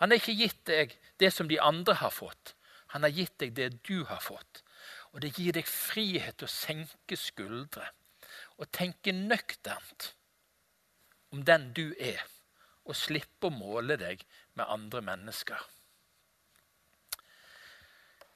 Han 0.00 0.12
har 0.12 0.20
ikke 0.20 0.36
gitt 0.36 0.60
deg 0.68 0.92
det 1.22 1.32
som 1.32 1.48
de 1.48 1.60
andre 1.60 1.96
har 2.02 2.12
fått. 2.12 2.52
Han 2.92 3.06
har 3.06 3.12
gitt 3.16 3.38
deg 3.40 3.54
det 3.56 3.68
du 3.88 4.04
har 4.04 4.20
fått. 4.20 4.62
Og 5.12 5.22
det 5.24 5.32
gir 5.38 5.54
deg 5.56 5.68
frihet 5.68 6.38
til 6.40 6.48
å 6.48 6.52
senke 6.52 7.16
skuldre 7.16 7.88
og 8.60 8.68
tenke 8.72 9.12
nøkternt 9.12 10.12
om 11.32 11.44
den 11.48 11.70
du 11.76 11.92
er, 12.00 12.20
og 12.84 12.96
slippe 12.96 13.48
å 13.48 13.54
måle 13.54 13.96
deg 14.00 14.24
med 14.58 14.68
andre 14.68 15.00
mennesker. 15.04 15.60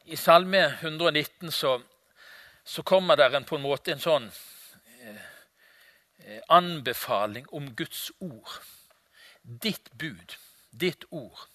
I 0.06 0.16
Salme 0.16 0.62
119 0.80 1.50
så, 1.52 1.74
så 2.64 2.84
kommer 2.86 3.18
det 3.18 3.42
på 3.48 3.58
en 3.58 3.64
måte 3.64 3.92
en 3.92 4.02
sånn 4.02 4.28
eh, 4.30 5.24
eh, 6.22 6.42
anbefaling 6.48 7.48
om 7.52 7.72
Guds 7.76 8.08
ord. 8.20 8.60
Ditt 9.42 9.90
bud, 9.98 10.36
ditt 10.70 11.04
ord 11.10 11.48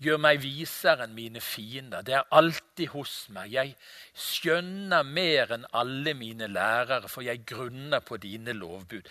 Gjør 0.00 0.20
meg 0.22 0.40
visere 0.40 1.04
enn 1.04 1.16
mine 1.16 1.42
fiender. 1.44 2.04
Det 2.06 2.14
er 2.16 2.28
alltid 2.32 2.88
hos 2.94 3.14
meg. 3.34 3.52
Jeg 3.52 3.74
skjønner 4.16 5.04
mer 5.04 5.52
enn 5.58 5.66
alle 5.76 6.14
mine 6.16 6.48
lærere, 6.48 7.08
for 7.08 7.26
jeg 7.26 7.44
grunner 7.48 8.00
på 8.00 8.16
dine 8.22 8.56
lovbud. 8.56 9.04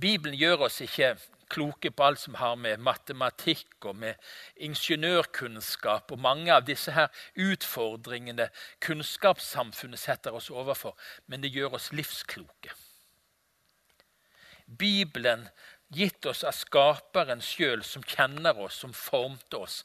Bibelen 0.00 0.38
gjør 0.38 0.66
oss 0.66 0.80
ikke 0.82 1.14
kloke 1.50 1.90
på 1.90 2.04
alt 2.06 2.20
som 2.22 2.36
har 2.38 2.54
med 2.58 2.82
matematikk 2.82 3.88
og 3.90 3.96
med 4.02 4.30
ingeniørkunnskap 4.62 6.12
og 6.14 6.22
mange 6.22 6.52
av 6.54 6.66
disse 6.66 6.94
her 6.94 7.10
utfordringene 7.34 8.48
kunnskapssamfunnet 8.86 9.98
setter 9.98 10.36
oss 10.36 10.50
overfor, 10.50 10.94
men 11.26 11.42
det 11.42 11.52
gjør 11.54 11.78
oss 11.80 11.90
livskloke. 11.94 12.74
Bibelen 14.66 15.48
gitt 15.94 16.26
oss 16.26 16.44
av 16.46 16.54
Skaperen 16.56 17.42
sjøl, 17.44 17.84
som 17.84 18.04
kjenner 18.06 18.58
oss, 18.58 18.80
som 18.82 18.94
formte 18.96 19.60
oss. 19.60 19.82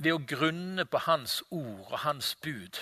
Ved 0.00 0.16
å 0.16 0.24
grunne 0.26 0.86
på 0.88 1.04
Hans 1.06 1.40
ord 1.50 1.86
og 1.90 2.00
Hans 2.06 2.34
bud 2.42 2.80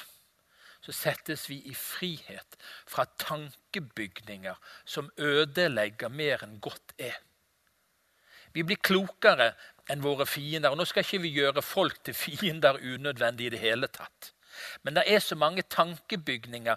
så 0.82 0.90
settes 0.90 1.44
vi 1.46 1.60
i 1.70 1.74
frihet 1.78 2.56
fra 2.90 3.04
tankebygninger 3.22 4.56
som 4.84 5.12
ødelegger 5.14 6.10
mer 6.10 6.42
enn 6.42 6.56
godt 6.64 6.96
er. 6.98 7.20
Vi 8.52 8.64
blir 8.66 8.80
klokere 8.82 9.52
enn 9.90 10.02
våre 10.02 10.26
fiender. 10.26 10.72
og 10.72 10.80
Nå 10.80 10.86
skal 10.88 11.06
ikke 11.06 11.22
vi 11.22 11.36
gjøre 11.38 11.62
folk 11.62 12.02
til 12.04 12.18
fiender 12.18 12.80
unødvendig 12.82 13.46
i 13.46 13.54
det 13.54 13.62
hele 13.62 13.88
tatt. 13.88 14.32
Men 14.82 14.98
det 14.98 15.06
er 15.06 15.22
så 15.22 15.38
mange 15.38 15.62
tankebygninger 15.62 16.76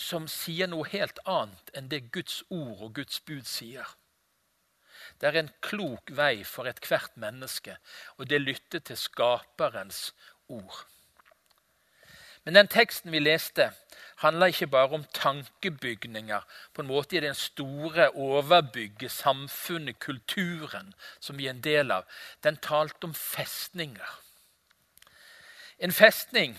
som 0.00 0.26
sier 0.28 0.70
noe 0.70 0.88
helt 0.88 1.20
annet 1.28 1.70
enn 1.76 1.92
det 1.92 2.08
Guds 2.14 2.40
ord 2.48 2.80
og 2.88 2.94
Guds 2.96 3.20
bud 3.20 3.44
sier. 3.46 3.84
Det 5.20 5.28
er 5.28 5.42
en 5.42 5.52
klok 5.60 6.12
vei 6.16 6.44
for 6.48 6.68
ethvert 6.70 7.16
menneske, 7.20 7.76
og 8.16 8.30
det 8.30 8.40
lytter 8.40 8.80
til 8.80 8.96
Skaperens 8.96 10.14
ord. 10.48 10.86
Men 12.44 12.56
den 12.56 12.70
teksten 12.72 13.12
vi 13.12 13.20
leste, 13.20 13.68
handler 14.24 14.46
ikke 14.46 14.66
bare 14.66 14.96
om 14.96 15.04
tankebygninger, 15.14 16.40
på 16.74 16.82
en 16.82 16.88
måte 16.88 17.16
i 17.16 17.20
den 17.20 17.34
store 17.34 18.10
overbygge 18.10 19.08
samfunnet, 19.08 19.98
kulturen, 19.98 20.94
som 21.20 21.38
vi 21.38 21.46
er 21.46 21.54
en 21.54 21.64
del 21.64 21.92
av. 21.92 22.08
Den 22.44 22.56
talte 22.56 23.04
om 23.04 23.14
festninger. 23.14 24.16
En 25.78 25.92
festning 25.92 26.56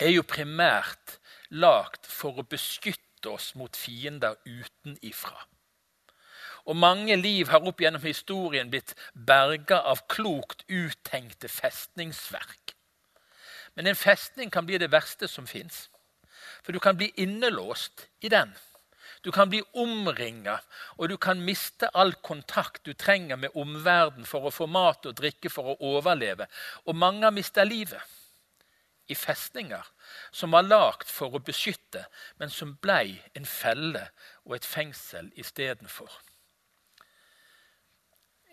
er 0.00 0.12
jo 0.12 0.24
primært 0.28 1.18
lagd 1.50 2.08
for 2.08 2.40
å 2.40 2.48
beskytte 2.48 3.32
oss 3.32 3.54
mot 3.56 3.76
fiender 3.76 4.36
utenifra. 4.44 5.46
Og 6.66 6.76
mange 6.76 7.16
liv 7.16 7.48
har 7.52 7.66
opp 7.66 7.80
gjennom 7.80 8.02
historien 8.02 8.70
blitt 8.70 8.94
berga 9.14 9.78
av 9.86 10.02
klokt 10.10 10.64
uttenkte 10.66 11.48
festningsverk. 11.48 12.74
Men 13.76 13.86
en 13.86 13.98
festning 13.98 14.50
kan 14.50 14.66
bli 14.66 14.80
det 14.82 14.90
verste 14.90 15.28
som 15.28 15.46
fins. 15.46 15.86
For 16.64 16.74
du 16.74 16.80
kan 16.82 16.96
bli 16.98 17.12
innelåst 17.22 18.08
i 18.20 18.32
den. 18.32 18.50
Du 19.22 19.30
kan 19.32 19.50
bli 19.50 19.62
omringa, 19.74 20.58
og 20.98 21.08
du 21.08 21.16
kan 21.16 21.40
miste 21.42 21.88
all 21.94 22.12
kontakt 22.22 22.84
du 22.86 22.92
trenger 22.94 23.38
med 23.38 23.54
omverdenen 23.54 24.26
for 24.26 24.46
å 24.46 24.54
få 24.54 24.66
mat 24.70 25.06
og 25.06 25.16
drikke 25.18 25.50
for 25.50 25.72
å 25.72 25.94
overleve. 25.96 26.46
Og 26.86 26.98
mange 26.98 27.26
har 27.26 27.34
mista 27.34 27.64
livet 27.66 28.02
i 29.06 29.14
festninger 29.14 29.86
som 30.34 30.54
var 30.54 30.66
lagd 30.66 31.10
for 31.10 31.34
å 31.34 31.42
beskytte, 31.42 32.06
men 32.38 32.50
som 32.50 32.74
blei 32.82 33.20
en 33.38 33.46
felle 33.46 34.08
og 34.44 34.58
et 34.58 34.66
fengsel 34.66 35.30
istedenfor 35.38 36.10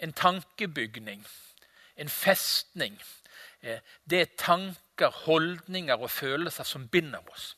en 0.03 0.13
tankebygning, 0.13 1.25
en 1.95 2.09
festning. 2.09 3.01
Eh, 3.61 3.79
det 4.09 4.21
er 4.21 4.37
tanker, 4.37 5.09
holdninger 5.25 5.95
og 5.95 6.11
følelser 6.11 6.63
som 6.67 6.87
binder 6.87 7.23
oss. 7.31 7.55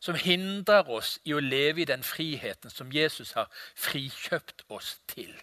Som 0.00 0.16
hindrer 0.16 0.88
oss 0.88 1.18
i 1.28 1.34
å 1.36 1.42
leve 1.44 1.82
i 1.82 1.88
den 1.88 2.02
friheten 2.02 2.72
som 2.72 2.92
Jesus 2.92 3.34
har 3.36 3.50
frikjøpt 3.76 4.64
oss 4.72 4.96
til. 5.12 5.34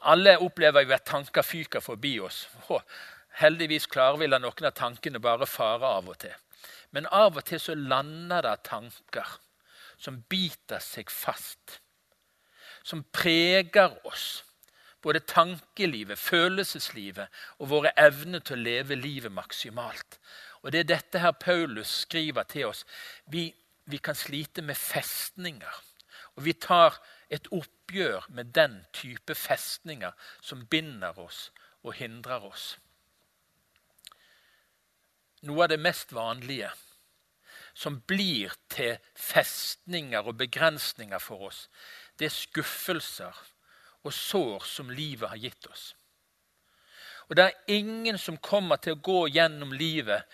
Alle 0.00 0.36
opplever 0.40 0.84
jo 0.84 0.92
at 0.96 1.08
tanker 1.08 1.42
fyker 1.42 1.80
forbi 1.80 2.18
oss. 2.20 2.44
Og 2.68 2.84
heldigvis 3.40 3.88
klarer 3.88 4.20
vi 4.20 4.28
la 4.28 4.38
noen 4.40 4.68
av 4.68 4.76
tankene 4.76 5.20
bare 5.20 5.48
fare 5.48 5.96
av 5.96 6.12
og 6.12 6.20
til. 6.20 6.36
Men 6.92 7.08
av 7.08 7.40
og 7.40 7.46
til 7.48 7.60
så 7.60 7.74
lander 7.74 8.44
det 8.44 8.58
tanker 8.68 9.38
som 9.96 10.20
biter 10.28 10.80
seg 10.84 11.08
fast. 11.12 11.80
Som 12.84 13.04
preger 13.12 13.96
oss 14.08 14.42
både 15.02 15.20
tankelivet, 15.20 16.18
følelseslivet 16.18 17.28
og 17.58 17.70
våre 17.70 17.92
evner 17.98 18.42
til 18.44 18.58
å 18.58 18.64
leve 18.64 18.98
livet 18.98 19.32
maksimalt. 19.32 20.18
Og 20.62 20.72
Det 20.72 20.80
er 20.80 20.88
dette 20.88 21.18
her 21.18 21.32
Paulus 21.32 21.88
skriver 22.04 22.42
til 22.42 22.66
oss. 22.66 22.84
Vi, 23.26 23.54
vi 23.84 23.98
kan 23.98 24.14
slite 24.14 24.62
med 24.62 24.76
festninger. 24.76 25.80
Og 26.36 26.44
vi 26.44 26.52
tar 26.52 27.00
et 27.30 27.48
oppgjør 27.52 28.26
med 28.28 28.52
den 28.54 28.84
type 28.92 29.34
festninger 29.34 30.12
som 30.40 30.66
binder 30.66 31.18
oss 31.18 31.50
og 31.82 31.94
hindrer 31.96 32.44
oss. 32.44 32.76
Noe 35.42 35.64
av 35.64 35.72
det 35.72 35.80
mest 35.80 36.12
vanlige 36.12 36.68
som 37.74 38.00
blir 38.04 38.52
til 38.68 38.98
festninger 39.16 40.26
og 40.26 40.36
begrensninger 40.42 41.22
for 41.22 41.48
oss, 41.48 41.68
det 42.18 42.28
er 42.28 42.34
skuffelser 42.34 43.36
og 44.04 44.14
sår 44.14 44.66
som 44.66 44.90
livet 44.90 45.28
har 45.28 45.40
gitt 45.40 45.66
oss. 45.70 45.90
Og 47.28 47.36
det 47.36 47.44
er 47.46 47.76
ingen 47.76 48.18
som 48.18 48.38
kommer 48.42 48.80
til 48.82 48.96
å 48.96 49.02
gå 49.04 49.26
gjennom 49.36 49.72
livet 49.72 50.26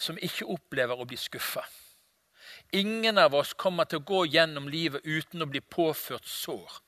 som 0.00 0.18
ikke 0.20 0.48
opplever 0.52 1.00
å 1.00 1.06
bli 1.08 1.18
skuffa. 1.18 1.64
Ingen 2.72 3.18
av 3.18 3.34
oss 3.34 3.52
kommer 3.58 3.88
til 3.90 3.98
å 3.98 4.06
gå 4.06 4.20
gjennom 4.30 4.68
livet 4.70 5.02
uten 5.04 5.42
å 5.42 5.48
bli 5.50 5.60
påført 5.60 6.28
sår. 6.28 6.78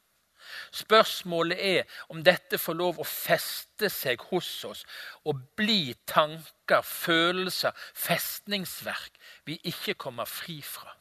Spørsmålet 0.73 1.59
er 1.59 1.99
om 2.13 2.23
dette 2.25 2.59
får 2.59 2.77
lov 2.79 3.01
å 3.01 3.07
feste 3.07 3.91
seg 3.91 4.23
hos 4.31 4.51
oss 4.69 4.83
og 5.27 5.41
bli 5.59 5.95
tanker, 6.07 6.83
følelser, 6.87 7.75
festningsverk 7.95 9.19
vi 9.49 9.59
ikke 9.69 9.95
kommer 9.95 10.29
fri 10.29 10.61
fra. 10.63 10.95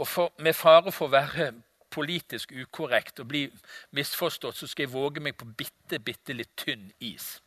Og 0.00 0.08
for, 0.08 0.32
Med 0.38 0.56
fare 0.56 0.92
for 0.92 1.10
å 1.10 1.12
være 1.12 1.52
politisk 1.92 2.52
ukorrekt 2.54 3.20
og 3.22 3.30
bli 3.30 3.44
misforstått, 3.96 4.56
så 4.56 4.68
skal 4.70 4.86
jeg 4.86 4.94
våge 4.94 5.22
meg 5.24 5.36
på 5.38 5.48
bitte, 5.48 5.98
bitte 5.98 6.36
litt 6.36 6.52
tynn 6.58 6.88
is. 7.04 7.38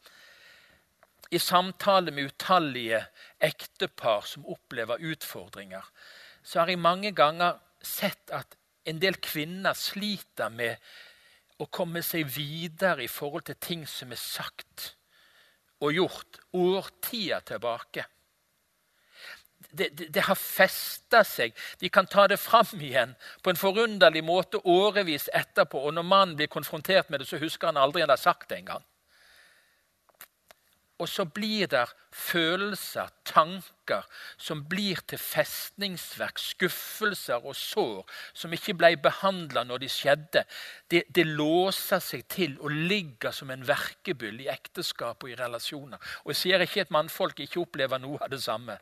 I 1.34 1.39
samtale 1.41 2.13
med 2.13 2.29
utallige 2.29 2.99
ektepar 3.41 4.27
som 4.29 4.45
opplever 4.45 5.01
utfordringer, 5.01 5.86
så 6.43 6.62
har 6.62 6.73
jeg 6.73 6.84
mange 6.84 7.13
ganger 7.15 7.58
sett 7.84 8.32
at 8.36 8.58
en 8.86 8.99
del 8.99 9.17
kvinner 9.23 9.75
sliter 9.77 10.51
med 10.51 10.77
å 11.63 11.69
komme 11.71 12.03
seg 12.03 12.27
videre 12.27 13.06
i 13.06 13.12
forhold 13.12 13.47
til 13.47 13.60
ting 13.62 13.88
som 13.88 14.12
er 14.12 14.19
sagt 14.19 14.93
og 15.84 15.95
gjort 15.95 16.39
årtier 16.56 17.43
tilbake 17.47 18.06
det, 19.74 19.90
det, 20.14 20.24
har 20.28 20.38
festa 20.38 21.24
seg. 21.26 21.54
De 21.82 21.90
kan 21.90 22.08
ta 22.08 22.28
det 22.30 22.38
fram 22.42 22.80
igjen 22.80 23.16
på 23.42 23.54
en 23.54 23.60
forunderlig 23.60 24.24
måte 24.26 24.62
årevis 24.64 25.30
etterpå. 25.34 25.82
Og 25.88 25.98
når 25.98 26.08
mannen 26.08 26.40
blir 26.40 26.52
konfrontert 26.52 27.10
med 27.10 27.24
det, 27.24 27.30
så 27.30 27.42
husker 27.42 27.72
han 27.72 27.82
aldri 27.82 28.06
han 28.06 28.14
har 28.14 28.22
sagt 28.22 28.50
det 28.50 28.62
engang. 28.62 28.86
Og 31.02 31.10
så 31.10 31.26
blir 31.26 31.68
det 31.68 31.88
følelser, 32.14 33.10
tanker, 33.26 34.06
som 34.38 34.62
blir 34.70 35.02
til 35.10 35.18
festningsverk, 35.20 36.38
skuffelser 36.40 37.44
og 37.44 37.58
sår 37.58 38.06
som 38.38 38.54
ikke 38.54 38.76
ble 38.78 38.94
behandla 39.02 39.66
når 39.68 39.84
de 39.84 39.90
skjedde. 39.92 40.46
Det, 40.88 41.04
det, 41.10 41.26
låser 41.28 42.00
seg 42.00 42.28
til 42.32 42.56
og 42.62 42.72
ligger 42.72 43.34
som 43.36 43.52
en 43.52 43.66
verkebyll 43.68 44.46
i 44.46 44.52
ekteskap 44.54 45.26
og 45.26 45.34
i 45.34 45.40
relasjoner. 45.40 46.00
Og 46.24 46.36
Jeg 46.36 46.42
sier 46.44 46.64
ikke 46.64 46.86
at 46.86 46.94
mannfolk 46.94 47.42
ikke 47.44 47.66
opplever 47.66 48.00
noe 48.00 48.22
av 48.22 48.32
det 48.32 48.44
samme. 48.46 48.78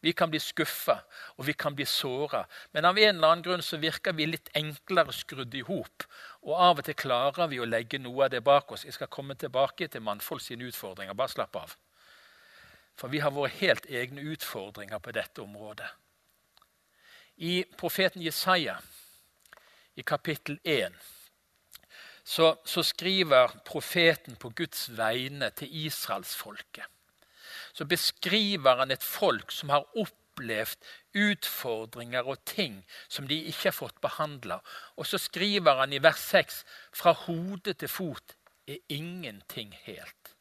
Vi 0.00 0.12
kan 0.16 0.30
bli 0.32 0.40
skuffa, 0.40 0.96
og 1.36 1.46
vi 1.46 1.52
kan 1.52 1.74
bli 1.76 1.84
såra. 1.84 2.46
Men 2.72 2.84
av 2.88 2.98
en 2.98 3.16
eller 3.16 3.28
annen 3.28 3.44
grunn 3.44 3.62
så 3.62 3.76
virker 3.76 4.16
vi 4.16 4.30
litt 4.30 4.48
enklere 4.56 5.12
skrudd 5.12 5.54
i 5.54 5.60
hop. 5.66 6.06
Og 6.48 6.54
av 6.56 6.80
og 6.80 6.86
til 6.86 6.96
klarer 6.96 7.50
vi 7.52 7.60
å 7.60 7.68
legge 7.68 8.00
noe 8.00 8.24
av 8.24 8.32
det 8.32 8.40
bak 8.44 8.72
oss. 8.72 8.86
Jeg 8.88 8.96
skal 8.96 9.12
komme 9.12 9.36
tilbake 9.36 9.90
til 9.92 10.04
mannfolk 10.04 10.40
sine 10.44 10.64
utfordringer. 10.70 11.16
Bare 11.16 11.34
slapp 11.34 11.58
av. 11.60 11.76
For 12.96 13.12
vi 13.12 13.20
har 13.20 13.34
våre 13.36 13.52
helt 13.60 13.86
egne 13.86 14.24
utfordringer 14.32 14.98
på 15.04 15.12
dette 15.16 15.44
området. 15.44 15.88
I 17.40 17.64
profeten 17.76 18.24
Jesaja, 18.24 18.78
i 19.96 20.02
kapittel 20.02 20.58
1, 20.64 20.96
så, 22.24 22.54
så 22.64 22.82
skriver 22.84 23.52
profeten 23.64 24.36
på 24.36 24.52
Guds 24.56 24.88
vegne 24.96 25.48
til 25.56 25.72
israelsfolket. 25.86 26.84
Så 27.80 27.86
beskriver 27.88 28.76
han 28.76 28.90
et 28.92 29.04
folk 29.04 29.54
som 29.56 29.70
har 29.72 29.86
opplevd 29.96 30.82
utfordringer 31.16 32.26
og 32.28 32.42
ting 32.44 32.82
som 33.08 33.24
de 33.24 33.38
ikke 33.48 33.70
har 33.70 33.76
fått 33.78 34.02
behandla. 34.04 34.58
Og 35.00 35.08
så 35.08 35.16
skriver 35.16 35.80
han 35.80 35.94
i 35.96 36.02
vers 36.04 36.20
6.: 36.20 36.58
Fra 36.92 37.14
hode 37.24 37.72
til 37.72 37.88
fot 37.88 38.36
er 38.68 38.84
ingenting 38.92 39.72
helt 39.86 40.34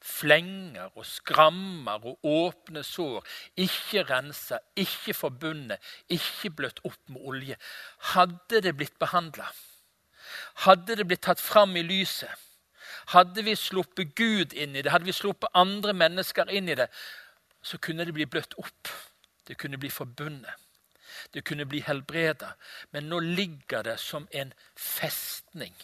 flenger 0.00 0.88
og 0.96 1.04
skrammer 1.04 2.00
og 2.00 2.24
åpne 2.24 2.80
sår, 2.80 3.20
ikke 3.60 4.06
rensa, 4.08 4.56
ikke 4.72 5.12
forbundet, 5.12 5.76
ikke 6.08 6.54
bløtt 6.56 6.80
opp 6.88 7.12
med 7.12 7.20
olje. 7.20 7.58
Hadde 8.14 8.62
det 8.64 8.72
blitt 8.80 8.96
behandla, 8.96 9.50
hadde 10.64 10.96
det 10.96 11.04
blitt 11.04 11.26
tatt 11.28 11.44
fram 11.44 11.76
i 11.76 11.84
lyset, 11.84 12.32
hadde 13.14 13.44
vi 13.44 13.56
sluppet 13.56 14.14
Gud 14.18 14.54
inn 14.54 14.76
i 14.76 14.82
det, 14.82 14.92
hadde 14.92 15.08
vi 15.08 15.14
sluppet 15.16 15.52
andre 15.54 15.94
mennesker 15.96 16.50
inn 16.50 16.68
i 16.70 16.78
det, 16.78 16.88
så 17.62 17.78
kunne 17.78 18.06
det 18.06 18.14
bli 18.16 18.26
bløtt 18.30 18.54
opp. 18.58 18.90
Det 19.46 19.58
kunne 19.58 19.78
bli 19.78 19.90
forbundet. 19.90 20.54
Det 21.34 21.42
kunne 21.44 21.66
bli 21.66 21.82
helbreda. 21.84 22.54
Men 22.90 23.08
nå 23.10 23.18
ligger 23.20 23.82
det 23.82 23.98
som 24.00 24.28
en 24.30 24.52
festning 24.76 25.74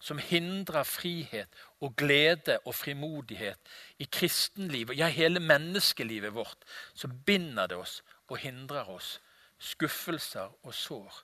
som 0.00 0.18
hindrer 0.18 0.84
frihet 0.86 1.48
og 1.80 1.96
glede 1.98 2.58
og 2.64 2.74
frimodighet 2.74 3.58
i 3.98 4.06
kristenlivet, 4.12 4.98
ja, 4.98 5.08
hele 5.10 5.40
menneskelivet 5.40 6.34
vårt, 6.34 6.64
så 6.94 7.08
binder 7.08 7.66
det 7.66 7.76
oss 7.80 8.02
og 8.28 8.38
hindrer 8.38 8.90
oss. 8.90 9.16
Skuffelser 9.58 10.52
og 10.62 10.74
sår. 10.74 11.22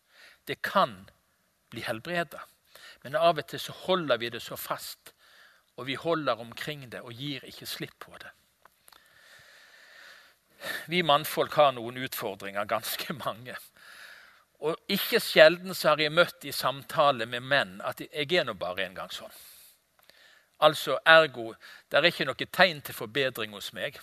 Det 0.48 0.62
kan 0.62 0.96
bli 1.70 1.84
helbreda, 1.84 2.40
men 3.04 3.16
av 3.16 3.38
og 3.38 3.46
til 3.46 3.60
så 3.60 3.72
holder 3.84 4.18
vi 4.18 4.30
det 4.32 4.42
så 4.42 4.56
fast, 4.56 5.12
og 5.82 5.88
vi 5.88 5.98
holder 5.98 6.38
omkring 6.38 6.86
det 6.92 7.00
og 7.02 7.12
gir 7.18 7.42
ikke 7.48 7.66
slipp 7.66 7.98
på 7.98 8.14
det. 8.22 8.30
Vi 10.86 11.02
mannfolk 11.02 11.56
har 11.58 11.72
noen 11.74 11.98
utfordringer, 12.06 12.68
ganske 12.70 13.14
mange. 13.24 13.56
Og 14.62 14.78
ikke 14.94 15.18
sjelden 15.20 15.74
så 15.74 15.90
har 15.90 16.04
jeg 16.04 16.14
møtt 16.14 16.46
i 16.46 16.54
samtale 16.54 17.26
med 17.26 17.42
menn 17.42 17.80
at 17.82 18.04
jeg 18.04 18.30
er 18.38 18.46
nå 18.46 18.54
bare 18.54 18.86
en 18.86 18.94
gang 18.94 19.10
sånn. 19.10 19.34
Altså 20.62 21.00
ergo 21.02 21.48
det 21.90 21.98
er 21.98 22.06
ikke 22.12 22.28
noe 22.28 22.46
tegn 22.46 22.84
til 22.86 22.94
forbedring 22.94 23.58
hos 23.58 23.72
meg. 23.74 23.98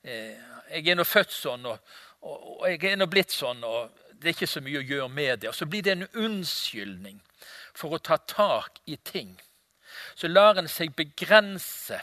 Eh, 0.00 0.40
jeg 0.72 0.88
er 0.88 0.96
nå 0.96 1.04
født 1.04 1.36
sånn, 1.36 1.68
og, 1.68 1.92
og, 2.24 2.64
jeg 2.70 2.94
er 2.94 2.96
nå 2.96 3.06
blitt 3.12 3.36
sånn, 3.36 3.60
og 3.68 3.92
det 4.16 4.30
er 4.30 4.36
ikke 4.38 4.48
så 4.48 4.64
mye 4.64 4.80
å 4.80 4.88
gjøre 4.94 5.12
med 5.12 5.44
det. 5.44 5.52
Og 5.52 5.60
så 5.60 5.68
blir 5.68 5.84
det 5.84 5.98
en 5.98 6.08
unnskyldning 6.24 7.20
for 7.76 7.92
å 7.92 8.00
ta 8.00 8.16
tak 8.16 8.80
i 8.88 8.96
ting. 8.96 9.36
Så 10.14 10.30
lar 10.30 10.58
en 10.60 10.68
seg 10.70 10.94
begrense 10.96 12.00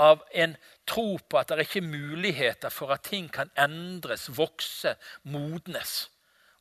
av 0.00 0.24
en 0.34 0.56
tro 0.86 1.18
på 1.18 1.38
at 1.38 1.52
det 1.52 1.66
ikke 1.66 1.82
er 1.82 1.92
muligheter 1.92 2.72
for 2.72 2.92
at 2.94 3.06
ting 3.08 3.28
kan 3.32 3.50
endres, 3.58 4.26
vokse, 4.36 4.96
modnes. 5.22 6.08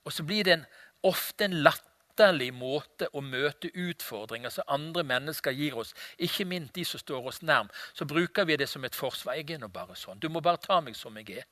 Og 0.05 0.13
så 0.13 0.23
blir 0.27 0.43
det 0.43 0.53
en, 0.57 0.67
ofte 1.03 1.47
en 1.47 1.57
latterlig 1.65 2.51
måte 2.55 3.09
å 3.13 3.23
møte 3.25 3.71
utfordringer 3.73 4.53
som 4.53 4.69
andre 4.71 5.03
mennesker 5.07 5.55
gir 5.55 5.79
oss, 5.81 5.95
ikke 6.17 6.45
minst 6.47 6.75
de 6.77 6.85
som 6.87 7.01
står 7.01 7.31
oss 7.31 7.41
nærm. 7.41 7.71
Så 7.93 8.05
bruker 8.05 8.45
vi 8.45 8.59
det 8.59 8.69
som 8.69 8.85
et 8.85 8.95
forsvar. 8.95 9.39
Jeg 9.39 9.55
er 9.55 9.63
nå 9.63 9.71
bare 9.73 9.97
sånn. 9.97 10.21
Du 10.21 10.29
må 10.29 10.43
bare 10.43 10.61
ta 10.61 10.79
meg 10.81 10.97
som 10.99 11.17
jeg 11.17 11.41
er. 11.41 11.49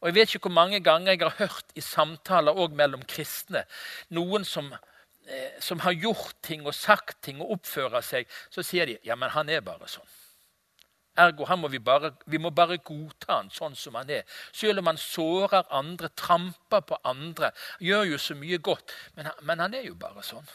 Og 0.00 0.08
Jeg 0.08 0.14
vet 0.16 0.34
ikke 0.34 0.48
hvor 0.48 0.56
mange 0.56 0.80
ganger 0.80 1.12
jeg 1.12 1.20
har 1.20 1.34
hørt 1.38 1.74
i 1.76 1.82
samtaler 1.84 2.56
også 2.56 2.76
mellom 2.76 3.02
kristne 3.04 3.66
noen 4.16 4.46
som, 4.48 4.70
som 5.60 5.80
har 5.84 5.92
gjort 5.92 6.40
ting 6.42 6.64
og 6.66 6.74
sagt 6.74 7.20
ting 7.22 7.40
og 7.42 7.58
oppfører 7.58 8.02
seg, 8.04 8.30
så 8.50 8.64
sier 8.66 8.88
de 8.88 8.98
ja, 9.06 9.16
men 9.16 9.32
han 9.34 9.50
er 9.52 9.62
bare 9.64 9.88
sånn. 9.90 10.08
Ergo 11.20 11.44
må 11.58 11.68
vi, 11.68 11.80
bare, 11.82 12.12
vi 12.30 12.38
må 12.38 12.52
bare 12.54 12.78
godta 12.78 13.40
han 13.40 13.50
sånn 13.52 13.74
som 13.76 13.98
han 13.98 14.10
er. 14.14 14.24
Selv 14.56 14.80
om 14.80 14.88
han 14.88 15.00
sårer 15.00 15.66
andre, 15.74 16.08
tramper 16.16 16.84
på 16.86 16.98
andre, 17.04 17.50
gjør 17.82 18.06
jo 18.12 18.18
så 18.18 18.36
mye 18.38 18.60
godt. 18.62 18.94
Men, 19.16 19.28
men 19.42 19.60
han 19.60 19.74
er 19.76 19.84
jo 19.90 19.98
bare 20.00 20.24
sånn. 20.24 20.48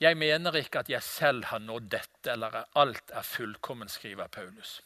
Jeg 0.00 0.18
mener 0.20 0.56
ikke 0.58 0.82
at 0.82 0.90
jeg 0.92 1.04
selv 1.04 1.46
har 1.52 1.62
nådd 1.62 1.86
dette, 1.94 2.32
eller 2.32 2.62
at 2.62 2.80
alt 2.80 3.12
er 3.16 3.24
fullkommen, 3.24 3.88
skriver 3.88 4.28
Paulus. 4.32 4.80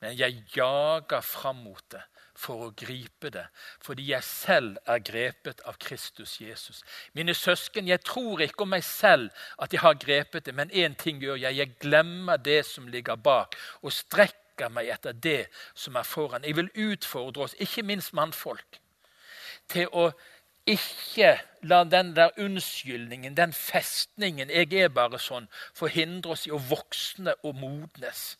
Men 0.00 0.16
jeg 0.18 0.42
jager 0.56 1.22
fram 1.22 1.62
mot 1.66 1.84
det 1.92 2.02
for 2.34 2.66
å 2.66 2.72
gripe 2.76 3.30
det, 3.30 3.44
fordi 3.82 4.08
jeg 4.10 4.26
selv 4.26 4.78
er 4.90 5.02
grepet 5.06 5.62
av 5.68 5.78
Kristus 5.78 6.36
Jesus. 6.40 6.82
Mine 7.14 7.34
søsken, 7.34 7.88
jeg 7.88 8.02
tror 8.04 8.42
ikke 8.42 8.66
om 8.66 8.72
meg 8.74 8.84
selv 8.84 9.30
at 9.62 9.72
jeg 9.72 9.82
har 9.84 9.98
grepet 10.02 10.46
det, 10.46 10.54
men 10.54 10.70
én 10.70 10.96
ting 10.98 11.22
gjør 11.22 11.38
jeg. 11.38 11.56
Jeg 11.56 11.76
glemmer 11.80 12.36
det 12.36 12.64
som 12.66 12.88
ligger 12.90 13.16
bak, 13.16 13.54
og 13.82 13.94
strekker 13.94 14.70
meg 14.70 14.90
etter 14.96 15.14
det 15.14 15.46
som 15.74 15.96
er 15.96 16.06
foran. 16.06 16.44
Jeg 16.44 16.58
vil 16.58 16.72
utfordre 16.90 17.46
oss, 17.46 17.58
ikke 17.58 17.86
minst 17.86 18.14
mannfolk, 18.14 18.80
til 19.70 19.88
å 19.94 20.10
ikke 20.66 21.36
la 21.68 21.82
den 21.84 22.14
der 22.16 22.32
unnskyldningen, 22.40 23.36
den 23.36 23.52
festningen 23.52 24.50
'jeg 24.50 24.72
er 24.72 24.88
bare 24.88 25.18
sånn', 25.18 25.48
forhindre 25.74 26.30
oss 26.30 26.46
i 26.46 26.50
å 26.50 26.58
voksne 26.58 27.34
og 27.44 27.54
modnes 27.54 28.38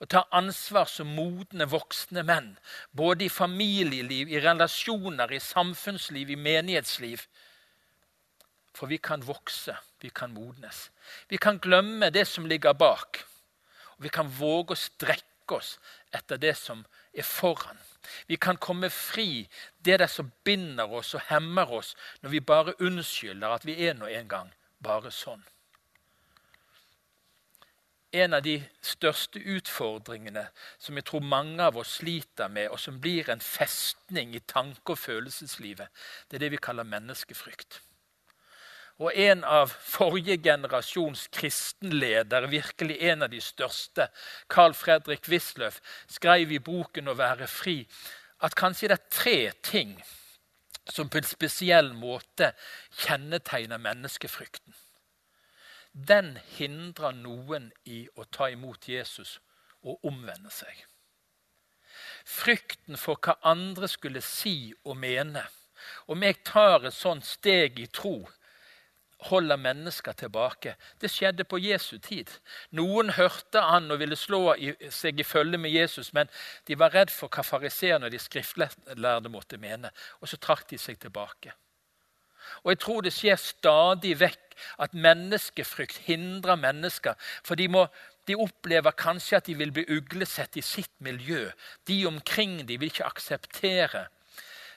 og 0.00 0.08
ta 0.12 0.24
ansvar 0.34 0.88
som 0.90 1.10
modne, 1.16 1.66
voksne 1.68 2.24
menn. 2.26 2.52
Både 2.92 3.26
i 3.26 3.32
familieliv, 3.32 4.30
i 4.30 4.40
relasjoner, 4.42 5.32
i 5.32 5.40
samfunnsliv, 5.42 6.30
i 6.30 6.38
menighetsliv. 6.38 7.26
For 8.72 8.88
vi 8.88 8.98
kan 8.98 9.24
vokse, 9.26 9.76
vi 10.00 10.10
kan 10.10 10.32
modnes. 10.34 10.88
Vi 11.28 11.36
kan 11.36 11.60
glemme 11.62 12.10
det 12.10 12.26
som 12.28 12.46
ligger 12.46 12.72
bak. 12.72 13.22
Og 13.98 14.08
vi 14.08 14.12
kan 14.12 14.30
våge 14.30 14.76
å 14.76 14.82
strekke 14.82 15.58
oss 15.58 15.76
etter 16.14 16.40
det 16.40 16.56
som 16.56 16.84
er 17.12 17.26
foran. 17.26 17.78
Vi 18.26 18.36
kan 18.36 18.56
komme 18.58 18.90
fri 18.90 19.46
det 19.84 20.00
der 20.00 20.10
som 20.10 20.32
binder 20.44 20.90
oss 20.90 21.14
og 21.14 21.28
hemmer 21.28 21.70
oss, 21.70 21.94
når 22.22 22.30
vi 22.30 22.40
bare 22.40 22.78
unnskylder 22.80 23.54
at 23.54 23.66
vi 23.68 23.78
er 23.86 23.94
nå 23.94 24.10
en 24.10 24.28
gang 24.28 24.52
bare 24.82 25.12
sånn 25.14 25.44
en 28.12 28.34
av 28.36 28.42
de 28.44 28.58
største 28.84 29.40
utfordringene 29.40 30.44
som 30.80 30.98
jeg 30.98 31.06
tror 31.08 31.24
mange 31.24 31.62
av 31.64 31.78
oss 31.80 31.96
sliter 32.00 32.50
med, 32.52 32.68
og 32.68 32.80
som 32.80 33.00
blir 33.00 33.30
en 33.32 33.40
festning 33.40 34.34
i 34.36 34.42
tanke- 34.44 34.92
og 34.92 35.00
følelseslivet, 35.00 35.88
det 36.28 36.36
er 36.36 36.44
det 36.44 36.52
vi 36.52 36.60
kaller 36.60 36.88
menneskefrykt. 36.88 37.80
Og 39.00 39.16
en 39.16 39.40
av 39.48 39.72
forrige 39.72 40.36
generasjons 40.44 41.24
kristenledere, 41.32 42.50
virkelig 42.52 43.00
en 43.00 43.24
av 43.24 43.32
de 43.32 43.40
største, 43.40 44.10
Carl 44.48 44.76
Fredrik 44.76 45.28
Wisløff, 45.32 45.80
skrev 46.06 46.52
i 46.52 46.58
boken 46.58 47.08
'Å 47.08 47.16
være 47.16 47.48
fri' 47.48 47.88
at 48.42 48.54
kanskje 48.54 48.88
det 48.88 48.98
er 48.98 49.10
tre 49.10 49.52
ting 49.62 50.02
som 50.90 51.08
på 51.08 51.18
en 51.18 51.24
spesiell 51.24 51.92
måte 51.94 52.52
kjennetegner 52.90 53.78
menneskefrykten 53.78 54.74
den 55.92 56.38
hindrer 56.56 57.12
noen 57.12 57.70
i 57.84 58.06
å 58.16 58.24
ta 58.24 58.48
imot 58.50 58.88
Jesus 58.88 59.38
og 59.82 60.04
omvende 60.08 60.50
seg. 60.52 60.72
Frykten 62.24 62.96
for 62.96 63.20
hva 63.20 63.36
andre 63.44 63.88
skulle 63.90 64.22
si 64.24 64.72
og 64.84 64.96
mene. 64.96 65.42
Om 66.06 66.22
jeg 66.22 66.38
tar 66.46 66.86
et 66.86 66.94
sånt 66.94 67.26
steg 67.26 67.80
i 67.82 67.88
tro, 67.90 68.22
holder 69.28 69.56
mennesker 69.56 70.16
tilbake. 70.18 70.74
Det 70.98 71.10
skjedde 71.10 71.44
på 71.46 71.60
Jesu 71.62 71.98
tid. 72.02 72.30
Noen 72.74 73.12
hørte 73.14 73.62
han 73.62 73.90
og 73.92 74.00
ville 74.02 74.18
slå 74.18 74.54
seg 74.90 75.20
i 75.20 75.26
følge 75.26 75.60
med 75.62 75.74
Jesus, 75.74 76.12
men 76.16 76.30
de 76.66 76.78
var 76.78 76.94
redd 76.94 77.12
for 77.14 77.30
hva 77.30 77.44
fariseerne 77.46 78.08
og 78.08 78.14
de 78.14 78.22
skriftlærde 78.22 79.30
måtte 79.30 79.60
mene. 79.62 79.92
Og 80.20 80.30
så 80.30 80.40
trakk 80.42 80.68
de 80.70 80.80
seg 80.80 80.98
tilbake. 81.02 81.54
Og 82.62 82.72
jeg 82.72 82.80
tror 82.84 83.04
det 83.04 83.14
skjer 83.16 83.38
stadig 83.40 84.14
vekk 84.20 84.42
at 84.78 84.94
menneskefrykt 84.94 85.98
hindrer 86.06 86.56
mennesker. 86.60 87.14
For 87.44 87.54
de, 87.58 87.68
må, 87.68 87.86
de 88.28 88.36
opplever 88.38 88.90
kanskje 88.98 89.36
at 89.38 89.46
de 89.48 89.54
vil 89.58 89.72
bli 89.74 89.84
uglesett 89.90 90.56
i 90.56 90.62
sitt 90.64 90.94
miljø. 90.98 91.50
De 91.88 92.06
omkring 92.06 92.68
de 92.68 92.78
vil 92.78 92.88
ikke 92.92 93.08
akseptere. 93.08 94.06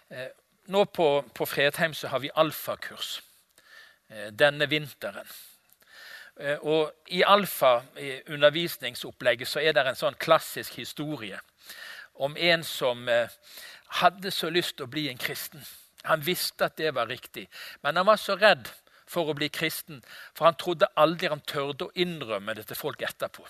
Eh, 0.10 0.30
nå 0.74 0.86
på, 0.86 1.26
på 1.34 1.46
Fredheim 1.46 1.94
så 1.94 2.08
har 2.14 2.20
vi 2.24 2.36
alfakurs 2.36 3.22
eh, 4.10 4.32
denne 4.34 4.70
vinteren. 4.70 5.28
Eh, 6.40 6.58
og 6.62 6.92
I 7.08 7.24
alfa-undervisningsopplegget 7.24 9.48
så 9.50 9.60
er 9.62 9.74
det 9.74 9.88
en 9.88 9.96
sånn 10.00 10.16
klassisk 10.20 10.74
historie 10.82 11.40
om 12.16 12.38
en 12.40 12.64
som 12.64 13.10
hadde 14.00 14.32
så 14.32 14.50
lyst 14.50 14.78
til 14.78 14.84
å 14.86 14.92
bli 14.92 15.10
en 15.12 15.18
kristen. 15.20 15.62
Han 16.10 16.26
visste 16.26 16.70
at 16.70 16.78
det 16.78 16.94
var 16.96 17.10
riktig, 17.12 17.48
men 17.84 17.98
han 18.00 18.08
var 18.08 18.20
så 18.22 18.38
redd 18.40 18.70
for 19.10 19.30
å 19.30 19.38
bli 19.38 19.50
kristen, 19.54 20.02
for 20.34 20.50
han 20.50 20.58
trodde 20.60 20.90
aldri 20.98 21.30
han 21.30 21.44
tørde 21.46 21.88
å 21.88 21.96
innrømme 21.96 22.56
det 22.58 22.68
til 22.70 22.80
folk 22.80 23.06
etterpå. 23.06 23.46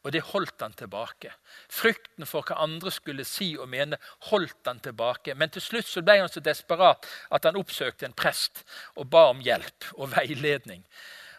Og 0.00 0.14
det 0.14 0.22
holdt 0.30 0.62
han 0.64 0.72
tilbake. 0.72 1.32
Frykten 1.68 2.24
for 2.28 2.46
hva 2.48 2.56
andre 2.64 2.92
skulle 2.94 3.26
si 3.28 3.50
og 3.60 3.68
mene, 3.68 3.98
holdt 4.30 4.64
han 4.64 4.80
tilbake. 4.80 5.34
Men 5.36 5.52
til 5.52 5.60
slutt 5.60 5.90
så 5.90 6.00
ble 6.00 6.22
han 6.22 6.32
så 6.32 6.40
desperat 6.40 7.04
at 7.28 7.44
han 7.44 7.58
oppsøkte 7.60 8.08
en 8.08 8.16
prest 8.16 8.62
og 8.96 9.10
ba 9.12 9.26
om 9.34 9.42
hjelp 9.44 9.90
og 9.98 10.14
veiledning. 10.14 10.86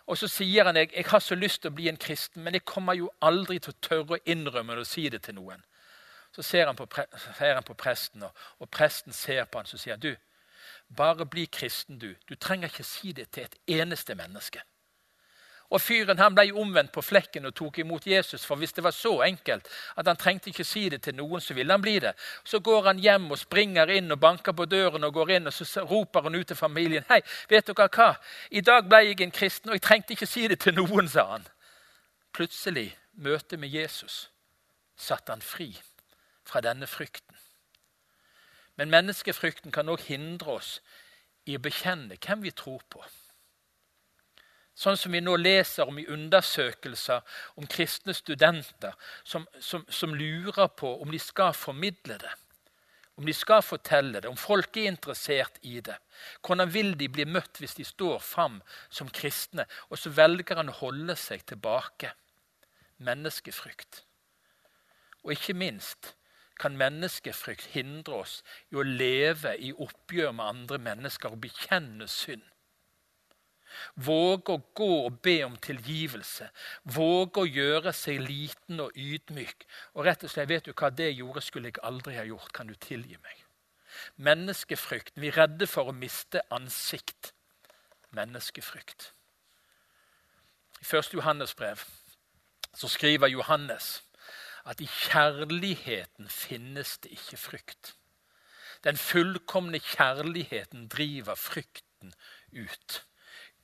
Og 0.06 0.20
så 0.20 0.30
sier 0.30 0.68
han 0.68 0.78
jeg, 0.78 0.92
jeg 0.94 1.10
har 1.10 1.24
så 1.26 1.38
lyst 1.38 1.64
til 1.64 1.72
å 1.72 1.78
bli 1.78 1.90
en 1.90 1.98
kristen, 1.98 2.44
men 2.46 2.58
jeg 2.58 2.68
kommer 2.68 2.98
jo 2.98 3.10
aldri 3.26 3.58
til 3.62 3.74
å 3.74 3.82
tørre 3.82 4.18
å 4.18 4.24
innrømme 4.30 4.78
det 4.78 4.86
og 4.86 4.90
si 4.90 5.08
det 5.10 5.24
til 5.26 5.40
noen. 5.40 5.66
Så 6.32 6.42
ser 6.42 6.66
han 6.66 6.76
på, 6.76 6.88
ser 7.38 7.54
han 7.54 7.64
på 7.64 7.74
presten, 7.74 8.24
og, 8.24 8.32
og, 8.60 8.70
presten 8.70 9.14
ser 9.14 9.46
på 9.46 9.60
han, 9.60 9.68
så 9.68 9.78
sier 9.78 9.98
han, 9.98 10.04
du, 10.04 10.16
bare 10.96 11.26
bli 11.26 11.46
kristen, 11.46 12.00
du. 12.00 12.14
Du 12.30 12.36
trenger 12.36 12.72
ikke 12.72 12.88
si 12.88 13.12
det 13.12 13.30
til 13.32 13.44
et 13.44 13.58
eneste 13.80 14.16
menneske. 14.16 14.64
Og 15.72 15.80
Fyren 15.80 16.20
han 16.20 16.36
ble 16.36 16.50
omvendt 16.60 16.92
på 16.92 17.04
flekken 17.04 17.48
og 17.48 17.54
tok 17.56 17.78
imot 17.80 18.08
Jesus. 18.08 18.44
For 18.44 18.60
hvis 18.60 18.74
det 18.76 18.84
var 18.84 18.92
så 18.92 19.14
enkelt 19.24 19.70
at 19.96 20.08
han 20.08 20.20
trengte 20.20 20.52
ikke 20.52 20.66
si 20.68 20.90
det 20.92 21.00
til 21.06 21.16
noen, 21.16 21.40
så 21.42 21.56
ville 21.56 21.72
han 21.72 21.84
bli 21.84 21.94
det. 22.04 22.12
Så 22.44 22.60
går 22.60 22.90
han 22.90 23.00
hjem 23.00 23.30
og 23.32 23.40
springer 23.40 23.92
inn 23.96 24.12
og 24.12 24.20
banker 24.20 24.52
på 24.52 24.68
døren 24.68 25.08
og 25.08 25.14
går 25.16 25.32
inn, 25.38 25.48
og 25.48 25.56
så 25.56 25.86
roper 25.88 26.28
han 26.28 26.36
ut 26.36 26.48
til 26.48 26.60
familien. 26.60 27.06
'Hei, 27.08 27.22
vet 27.50 27.68
dere 27.68 27.88
hva? 27.88 28.10
I 28.52 28.62
dag 28.62 28.90
ble 28.90 29.00
jeg 29.06 29.22
en 29.22 29.32
kristen, 29.32 29.70
og 29.70 29.80
jeg 29.80 29.82
trengte 29.88 30.14
ikke 30.14 30.28
si 30.28 30.48
det 30.48 30.60
til 30.60 30.76
noen', 30.76 31.08
sa 31.08 31.26
han. 31.32 31.48
Plutselig, 32.34 32.98
møtet 33.14 33.60
med 33.60 33.70
Jesus, 33.70 34.30
satte 34.98 35.32
han 35.32 35.42
fri 35.42 35.72
fra 36.52 36.62
denne 36.62 36.88
frykten. 36.88 37.38
Men 38.76 38.92
menneskefrykten 38.92 39.72
kan 39.72 39.90
òg 39.92 40.04
hindre 40.08 40.58
oss 40.60 40.78
i 41.48 41.56
å 41.58 41.64
bekjenne 41.64 42.20
hvem 42.20 42.44
vi 42.46 42.54
tror 42.56 42.84
på. 42.92 43.04
Sånn 44.82 44.98
som 44.98 45.14
vi 45.14 45.20
nå 45.22 45.36
leser 45.38 45.90
om 45.90 46.00
i 46.00 46.08
undersøkelser 46.10 47.26
om 47.60 47.68
kristne 47.70 48.16
studenter 48.18 48.96
som, 49.24 49.46
som, 49.60 49.84
som, 49.92 50.16
lurer 50.16 50.72
på 50.80 50.94
om 51.04 51.12
de 51.12 51.20
skal 51.22 51.52
formidle 51.54 52.18
det, 52.22 52.32
om 53.20 53.28
de 53.28 53.36
skal 53.36 53.62
fortelle 53.62 54.22
det, 54.24 54.30
om 54.32 54.40
folk 54.40 54.80
er 54.80 54.88
interessert 54.90 55.60
i 55.68 55.82
det. 55.84 55.98
Hvordan 56.42 56.72
vil 56.74 56.96
de 56.98 57.12
bli 57.12 57.28
møtt 57.28 57.60
hvis 57.62 57.76
de 57.78 57.86
står 57.86 58.24
fram 58.24 58.62
som 58.90 59.12
kristne? 59.12 59.68
Og 59.92 60.00
så 60.00 60.14
velger 60.16 60.58
han 60.58 60.72
å 60.72 60.80
holde 60.80 61.18
seg 61.20 61.44
tilbake. 61.52 62.16
Menneskefrykt. 63.04 64.06
Og 65.22 65.36
ikke 65.36 65.58
minst 65.58 66.16
kan 66.62 66.78
menneskefrykt 66.78 67.74
hindre 67.74 68.22
oss 68.24 68.40
i 68.72 68.78
å 68.78 68.86
leve 68.86 69.56
i 69.58 69.72
oppgjør 69.74 70.34
med 70.38 70.46
andre 70.46 70.80
mennesker 70.92 71.34
og 71.34 71.42
bekjenne 71.44 72.08
synd. 72.12 72.46
Våge 73.96 74.56
å 74.56 74.62
gå 74.76 74.90
og 75.06 75.20
be 75.24 75.38
om 75.46 75.56
tilgivelse. 75.64 76.50
Våge 76.84 77.44
å 77.44 77.48
gjøre 77.48 77.94
seg 77.96 78.20
liten 78.24 78.82
og 78.84 78.98
ydmyk. 79.00 79.66
Og 79.96 80.06
rett 80.08 80.26
og 80.28 80.34
slett, 80.34 80.50
vet 80.50 80.68
du 80.68 80.74
hva 80.74 80.92
det 80.92 81.12
gjorde, 81.14 81.44
skulle 81.46 81.72
jeg 81.72 81.84
aldri 81.88 82.18
ha 82.18 82.26
gjort. 82.28 82.52
Kan 82.56 82.68
du 82.68 82.76
tilgi 82.76 83.18
meg? 83.24 83.46
Menneskefrykt. 84.16 85.16
Vi 85.16 85.32
er 85.32 85.40
redde 85.44 85.68
for 85.72 85.92
å 85.92 85.96
miste 85.96 86.44
ansikt. 86.52 87.34
Menneskefrykt. 88.16 89.12
I 90.82 90.86
1. 90.88 91.14
Johannes 91.14 91.54
brev 91.56 91.84
så 92.74 92.88
skriver 92.88 93.28
Johannes 93.28 94.00
at 94.66 94.82
i 94.82 94.88
kjærligheten 94.88 96.30
finnes 96.30 96.98
det 97.04 97.12
ikke 97.12 97.38
frykt. 97.38 97.96
Den 98.84 98.98
fullkomne 98.98 99.80
kjærligheten 99.80 100.88
driver 100.88 101.36
frykten 101.36 102.14
ut. 102.54 103.04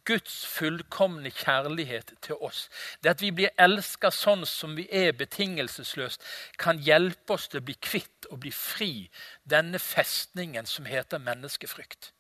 Guds 0.08 0.46
fullkomne 0.46 1.32
kjærlighet 1.32 2.14
til 2.22 2.36
oss, 2.36 2.70
det 3.04 3.10
at 3.10 3.22
vi 3.22 3.32
blir 3.36 3.52
elska 3.60 4.08
sånn 4.14 4.46
som 4.48 4.78
vi 4.78 4.86
er 4.88 5.12
betingelsesløst, 5.20 6.24
kan 6.58 6.80
hjelpe 6.80 7.36
oss 7.36 7.50
til 7.52 7.60
å 7.60 7.66
bli 7.68 7.76
kvitt 7.76 8.30
og 8.32 8.40
bli 8.46 8.54
fri 8.56 8.92
denne 9.44 9.82
festningen 9.84 10.70
som 10.70 10.88
heter 10.88 11.20
menneskefrykt. 11.20 12.14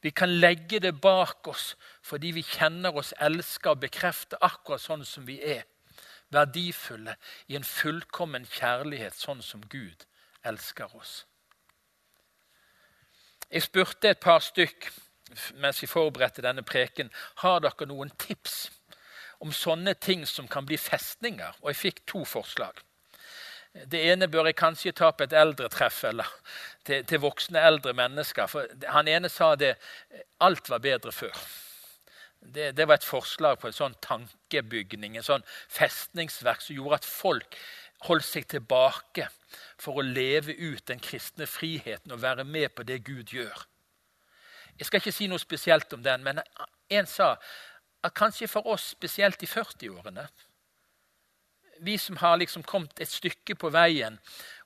Vi 0.00 0.14
kan 0.14 0.30
legge 0.40 0.80
det 0.80 0.94
bak 1.02 1.48
oss 1.50 1.74
fordi 2.06 2.30
vi 2.38 2.46
kjenner 2.46 2.96
oss 2.96 3.12
elska 3.20 3.74
og 3.74 3.82
bekrefter 3.82 4.40
akkurat 4.40 4.80
sånn 4.80 5.04
som 5.04 5.26
vi 5.28 5.42
er. 5.42 5.66
Verdifulle 6.34 7.16
i 7.48 7.56
en 7.56 7.64
fullkommen 7.64 8.46
kjærlighet, 8.46 9.16
sånn 9.16 9.42
som 9.42 9.62
Gud 9.72 10.04
elsker 10.44 10.94
oss. 10.96 11.22
Jeg 13.48 13.64
spurte 13.64 14.10
et 14.10 14.20
par 14.20 14.42
stykk 14.44 14.90
mens 15.60 15.82
vi 15.82 15.88
forberedte 15.88 16.42
denne 16.44 16.64
preken, 16.64 17.10
har 17.42 17.60
dere 17.60 17.88
noen 17.88 18.10
tips 18.20 18.70
om 19.44 19.52
sånne 19.52 19.94
ting 20.00 20.24
som 20.26 20.48
kan 20.48 20.66
bli 20.66 20.78
festninger? 20.80 21.58
Og 21.62 21.72
jeg 21.72 21.80
fikk 21.82 22.04
to 22.08 22.24
forslag. 22.24 22.80
Det 23.86 24.00
ene 24.10 24.28
bør 24.30 24.48
jeg 24.48 24.58
kanskje 24.58 24.94
ta 24.96 25.10
på 25.12 25.26
et 25.26 25.36
eldretreff 25.36 26.00
eller 26.08 26.28
til, 26.86 27.04
til, 27.04 27.20
voksne 27.22 27.60
eldre 27.60 27.92
mennesker. 27.94 28.48
For 28.50 28.66
Han 28.94 29.08
ene 29.08 29.28
sa 29.30 29.52
det 29.56 29.74
alt 30.40 30.70
var 30.70 30.82
bedre 30.82 31.12
før. 31.12 31.36
Det, 32.40 32.70
det 32.76 32.86
var 32.88 33.00
et 33.00 33.06
forslag 33.06 33.58
på 33.58 33.68
en 33.68 33.76
sånn 33.76 33.96
tankebygning, 34.04 35.16
en 35.16 35.26
sånn 35.26 35.46
festningsverk 35.74 36.62
som 36.62 36.78
gjorde 36.78 37.00
at 37.00 37.08
folk 37.08 37.58
holdt 38.06 38.28
seg 38.28 38.46
tilbake 38.46 39.26
for 39.80 39.98
å 39.98 40.06
leve 40.06 40.54
ut 40.54 40.84
den 40.86 41.02
kristne 41.02 41.48
friheten 41.50 42.14
og 42.14 42.22
være 42.22 42.46
med 42.46 42.70
på 42.76 42.86
det 42.86 43.00
Gud 43.06 43.34
gjør. 43.34 43.66
Jeg 44.78 44.86
skal 44.86 45.02
ikke 45.02 45.14
si 45.14 45.26
noe 45.26 45.42
spesielt 45.42 45.92
om 45.96 46.04
den, 46.04 46.22
men 46.22 46.38
en 46.94 47.08
sa 47.10 47.34
at 48.06 48.14
kanskje 48.14 48.46
for 48.46 48.68
oss, 48.70 48.92
spesielt 48.94 49.42
i 49.42 49.50
40-årene 49.50 50.28
Vi 51.80 51.98
som 51.98 52.16
har 52.16 52.36
liksom 52.36 52.62
kommet 52.62 53.00
et 53.00 53.10
stykke 53.10 53.54
på 53.54 53.70
veien 53.70 54.18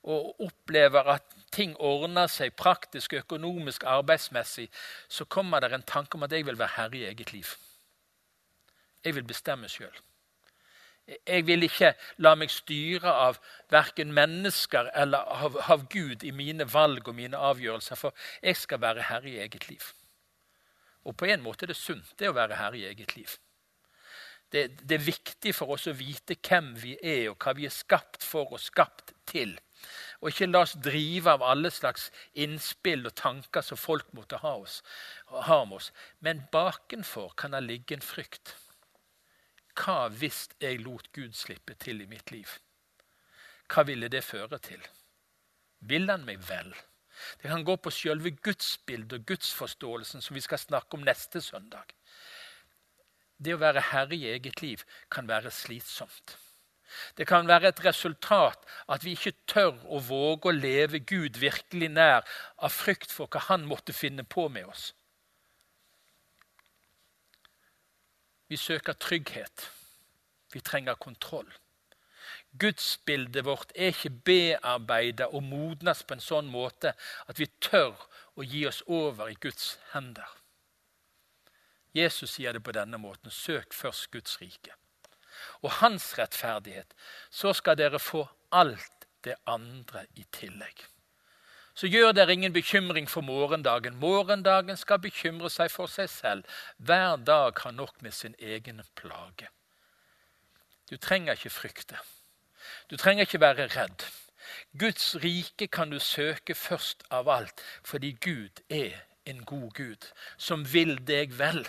og 0.03 0.41
opplever 0.43 1.07
at 1.15 1.35
ting 1.53 1.75
ordner 1.79 2.27
seg 2.27 2.55
praktisk, 2.59 3.13
økonomisk, 3.13 3.83
arbeidsmessig, 3.87 4.67
så 5.07 5.25
kommer 5.25 5.61
det 5.61 5.73
en 5.73 5.85
tanke 5.87 6.17
om 6.17 6.25
at 6.25 6.31
jeg 6.31 6.45
vil 6.45 6.59
være 6.59 6.75
herre 6.77 6.97
i 6.97 7.05
eget 7.11 7.33
liv. 7.33 7.53
Jeg 9.03 9.15
vil 9.15 9.23
bestemme 9.27 9.69
sjøl. 9.69 9.93
Jeg 11.27 11.43
vil 11.47 11.65
ikke 11.67 11.91
la 12.23 12.31
meg 12.39 12.51
styre 12.51 13.11
av 13.11 13.39
verken 13.71 14.13
mennesker 14.15 14.87
eller 14.95 15.25
av, 15.35 15.57
av 15.59 15.83
Gud 15.91 16.23
i 16.23 16.31
mine 16.31 16.67
valg 16.73 17.09
og 17.11 17.17
mine 17.17 17.37
avgjørelser, 17.37 17.99
for 17.99 18.15
jeg 18.41 18.55
skal 18.55 18.79
være 18.81 19.09
herre 19.09 19.29
i 19.29 19.39
eget 19.43 19.67
liv. 19.69 19.89
Og 21.03 21.17
på 21.19 21.27
en 21.27 21.43
måte 21.43 21.65
er 21.65 21.73
det 21.73 21.79
sunt 21.79 22.15
det 22.19 22.31
å 22.31 22.37
være 22.37 22.55
herre 22.55 22.79
i 22.79 22.85
eget 22.87 23.17
liv. 23.17 23.35
Det, 24.53 24.67
det, 24.85 24.99
er 24.99 25.05
viktig 25.07 25.55
for 25.57 25.73
oss 25.73 25.87
å 25.89 25.95
vite 25.97 26.35
hvem 26.37 26.75
vi 26.77 26.93
er, 27.01 27.31
og 27.31 27.41
hva 27.41 27.55
vi 27.57 27.65
er 27.65 27.73
skapt 27.73 28.21
for 28.21 28.53
og 28.53 28.61
skapt 28.61 29.15
til. 29.29 29.55
Og 30.21 30.29
ikke 30.29 30.47
la 30.51 30.61
oss 30.63 30.75
drive 30.77 31.33
av 31.33 31.41
alle 31.43 31.71
slags 31.73 32.11
innspill 32.37 33.07
og 33.09 33.15
tanker 33.17 33.65
som 33.65 33.79
folk 33.81 34.13
måtte 34.13 34.37
ha, 34.43 34.53
oss, 34.61 34.83
ha 35.49 35.57
om 35.63 35.73
oss. 35.79 35.89
Men 36.21 36.45
bakenfor 36.53 37.33
kan 37.39 37.57
det 37.57 37.63
ligge 37.65 37.97
en 37.97 38.05
frykt. 38.05 38.53
Hva 39.73 40.05
hvis 40.13 40.45
jeg 40.61 40.83
lot 40.85 41.09
Gud 41.17 41.33
slippe 41.33 41.73
til 41.81 42.03
i 42.05 42.09
mitt 42.09 42.29
liv? 42.31 42.59
Hva 43.73 43.87
ville 43.89 44.11
det 44.11 44.21
føre 44.21 44.61
til? 44.61 44.85
Vil 45.89 46.05
han 46.13 46.27
meg 46.29 46.45
vel? 46.45 46.69
Det 47.41 47.49
kan 47.49 47.65
gå 47.65 47.75
på 47.81 47.91
selve 47.93 48.31
gudsbildet 48.37 49.17
og 49.17 49.25
gudsforståelsen, 49.33 50.21
som 50.21 50.37
vi 50.37 50.45
skal 50.45 50.61
snakke 50.61 50.97
om 50.97 51.05
neste 51.05 51.41
søndag. 51.41 51.89
Det 53.43 53.55
å 53.55 53.61
være 53.61 53.89
herre 53.91 54.15
i 54.15 54.29
eget 54.31 54.61
liv 54.63 54.83
kan 55.11 55.27
være 55.27 55.51
slitsomt. 55.51 56.37
Det 57.17 57.25
kan 57.27 57.47
være 57.49 57.71
et 57.71 57.85
resultat 57.85 58.67
at 58.91 59.05
vi 59.05 59.15
ikke 59.17 59.33
tør 59.49 59.79
å 59.89 60.01
våge 60.07 60.49
å 60.49 60.55
leve 60.55 61.01
Gud 61.01 61.39
virkelig 61.41 61.89
nær 61.95 62.21
av 62.57 62.73
frykt 62.73 63.11
for 63.11 63.27
hva 63.27 63.41
han 63.49 63.65
måtte 63.69 63.95
finne 63.97 64.23
på 64.23 64.47
med 64.49 64.69
oss. 64.69 64.91
Vi 68.47 68.57
søker 68.57 68.93
trygghet. 68.93 69.71
Vi 70.53 70.61
trenger 70.61 70.99
kontroll. 71.01 71.49
Gudsbildet 72.59 73.45
vårt 73.45 73.71
er 73.75 73.89
ikke 73.89 74.13
bearbeida 74.27 75.31
og 75.33 75.41
modnes 75.47 76.03
på 76.05 76.13
en 76.13 76.21
sånn 76.21 76.51
måte 76.53 76.93
at 77.25 77.41
vi 77.41 77.49
tør 77.65 77.97
å 78.37 78.45
gi 78.45 78.67
oss 78.69 78.83
over 78.85 79.31
i 79.33 79.39
Guds 79.41 79.79
hender. 79.95 80.29
Jesus 81.93 82.35
sier 82.35 82.53
det 82.53 82.63
på 82.63 82.71
denne 82.71 82.97
måten.: 82.97 83.31
Søk 83.31 83.73
først 83.73 84.11
Guds 84.11 84.41
rike. 84.41 84.73
Og 85.61 85.71
hans 85.71 86.17
rettferdighet. 86.17 86.93
Så 87.29 87.53
skal 87.53 87.77
dere 87.77 87.99
få 87.99 88.27
alt 88.51 89.07
det 89.23 89.35
andre 89.47 90.05
i 90.15 90.25
tillegg. 90.31 90.85
Så 91.73 91.87
gjør 91.87 92.11
dere 92.11 92.33
ingen 92.33 92.53
bekymring 92.53 93.09
for 93.09 93.21
morgendagen. 93.21 93.95
Morgendagen 93.95 94.77
skal 94.77 94.99
bekymre 95.01 95.49
seg 95.49 95.71
for 95.71 95.89
seg 95.89 96.09
selv. 96.09 96.43
Hver 96.77 97.15
dag 97.15 97.53
har 97.63 97.71
nok 97.71 98.01
med 98.01 98.11
sin 98.13 98.35
egen 98.39 98.81
plage. 98.95 99.49
Du 100.89 100.97
trenger 100.97 101.33
ikke 101.33 101.49
frykte. 101.49 101.97
Du 102.89 102.97
trenger 102.97 103.25
ikke 103.25 103.41
være 103.41 103.67
redd. 103.73 104.05
Guds 104.79 105.15
rike 105.23 105.67
kan 105.67 105.89
du 105.89 105.99
søke 105.99 106.53
først 106.55 107.03
av 107.09 107.29
alt 107.29 107.61
fordi 107.83 108.11
Gud 108.21 108.61
er 108.69 108.99
en 109.25 109.45
god 109.45 109.71
Gud 109.73 110.09
som 110.37 110.65
vil 110.73 110.97
deg 111.07 111.33
vel. 111.39 111.63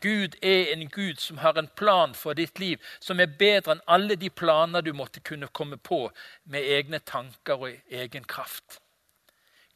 Gud 0.00 0.36
er 0.42 0.72
en 0.72 0.88
Gud 0.88 1.20
som 1.20 1.38
har 1.38 1.58
en 1.58 1.68
plan 1.76 2.14
for 2.14 2.34
ditt 2.34 2.58
liv 2.58 2.78
som 3.00 3.20
er 3.20 3.36
bedre 3.38 3.76
enn 3.76 3.84
alle 3.86 4.16
de 4.20 4.30
planer 4.30 4.82
du 4.82 4.92
måtte 4.96 5.20
kunne 5.20 5.48
komme 5.48 5.76
på 5.76 6.06
med 6.44 6.68
egne 6.78 6.98
tanker 6.98 7.66
og 7.66 7.94
egen 8.02 8.24
kraft. 8.24 8.80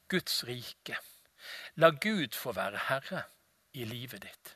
Guds 0.09 0.45
rike. 0.49 0.99
La 1.77 1.91
Gud 1.91 2.35
få 2.35 2.53
være 2.53 2.87
herre 2.89 3.25
i 3.75 3.85
livet 3.85 4.23
ditt. 4.23 4.55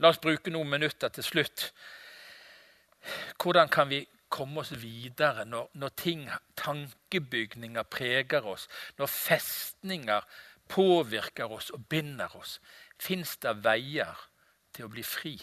La 0.00 0.08
oss 0.08 0.20
bruke 0.22 0.52
noen 0.52 0.70
minutter 0.70 1.12
til 1.12 1.24
slutt. 1.26 1.66
Hvordan 3.40 3.68
kan 3.68 3.90
vi 3.90 4.04
komme 4.30 4.62
oss 4.62 4.72
videre 4.80 5.44
når, 5.44 5.70
når 5.74 5.92
ting, 5.98 6.28
tankebygninger 6.56 7.88
preger 7.90 8.46
oss, 8.46 8.68
når 8.98 9.10
festninger 9.12 10.28
påvirker 10.70 11.52
oss 11.52 11.70
og 11.74 11.84
binder 11.92 12.36
oss? 12.36 12.60
Fins 13.00 13.36
det 13.40 13.56
veier 13.64 14.26
til 14.76 14.86
å 14.86 14.92
bli 14.92 15.04
fri? 15.06 15.34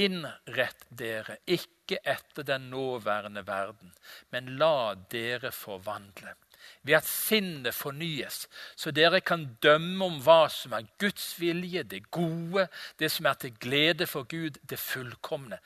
Innrett 0.00 0.84
dere 0.94 1.40
ikke 1.50 1.98
etter 2.06 2.46
den 2.46 2.68
nåværende 2.70 3.42
verden, 3.46 3.90
men 4.30 4.54
la 4.60 4.94
dere 5.10 5.50
forvandle 5.52 6.36
ved 6.82 6.94
at 6.94 7.08
sinnet 7.08 7.74
fornyes, 7.74 8.44
så 8.76 8.92
dere 8.94 9.20
kan 9.24 9.46
dømme 9.62 10.04
om 10.06 10.18
hva 10.24 10.42
som 10.52 10.74
er 10.76 10.88
Guds 11.00 11.32
vilje, 11.40 11.82
det 11.84 12.06
gode, 12.12 12.66
det 13.00 13.10
som 13.12 13.28
er 13.28 13.38
til 13.40 13.54
glede 13.60 14.08
for 14.08 14.28
Gud, 14.28 14.60
det 14.62 14.78
fullkomne. 14.80 15.60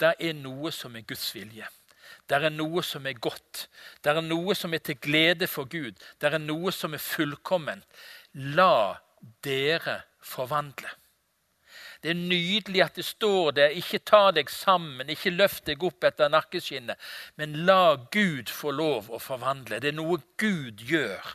Det 0.00 0.14
er 0.18 0.36
noe 0.36 0.72
som 0.74 0.96
er 0.96 1.06
Guds 1.08 1.30
vilje. 1.36 1.68
Det 2.28 2.36
er 2.36 2.52
noe 2.52 2.82
som 2.84 3.06
er 3.08 3.16
godt. 3.20 3.66
Det 4.04 4.12
er 4.12 4.20
noe 4.24 4.54
som 4.56 4.74
er 4.74 4.82
til 4.84 4.98
glede 5.00 5.48
for 5.48 5.68
Gud. 5.68 5.96
Det 6.20 6.28
er 6.28 6.40
noe 6.40 6.72
som 6.72 6.94
er 6.96 7.02
fullkomment. 7.02 7.84
La 8.38 8.94
dere 9.42 10.02
forvandle. 10.22 10.90
Det 12.02 12.12
er 12.12 12.18
nydelig 12.18 12.82
at 12.84 12.98
det 12.98 13.04
står 13.04 13.50
der. 13.56 13.72
Ikke 13.74 13.98
ta 13.98 14.28
deg 14.30 14.50
sammen, 14.52 15.08
ikke 15.10 15.32
løft 15.34 15.64
deg 15.66 15.82
opp 15.82 16.06
etter 16.06 16.30
nakkeskinnet. 16.30 17.00
Men 17.40 17.56
la 17.66 17.96
Gud 18.14 18.52
få 18.54 18.70
lov 18.70 19.08
å 19.10 19.18
forvandle. 19.18 19.80
Det 19.82 19.90
er 19.90 19.98
noe 19.98 20.20
Gud 20.38 20.84
gjør. 20.86 21.32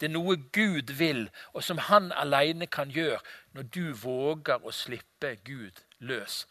Det 0.00 0.08
er 0.08 0.14
noe 0.14 0.38
Gud 0.56 0.94
vil, 0.96 1.26
og 1.52 1.66
som 1.66 1.82
han 1.90 2.08
alene 2.16 2.66
kan 2.66 2.88
gjøre 2.94 3.20
når 3.56 3.68
du 3.76 3.84
våger 3.92 4.64
å 4.64 4.72
slippe 4.72 5.34
Gud 5.44 5.84
løs. 6.00 6.46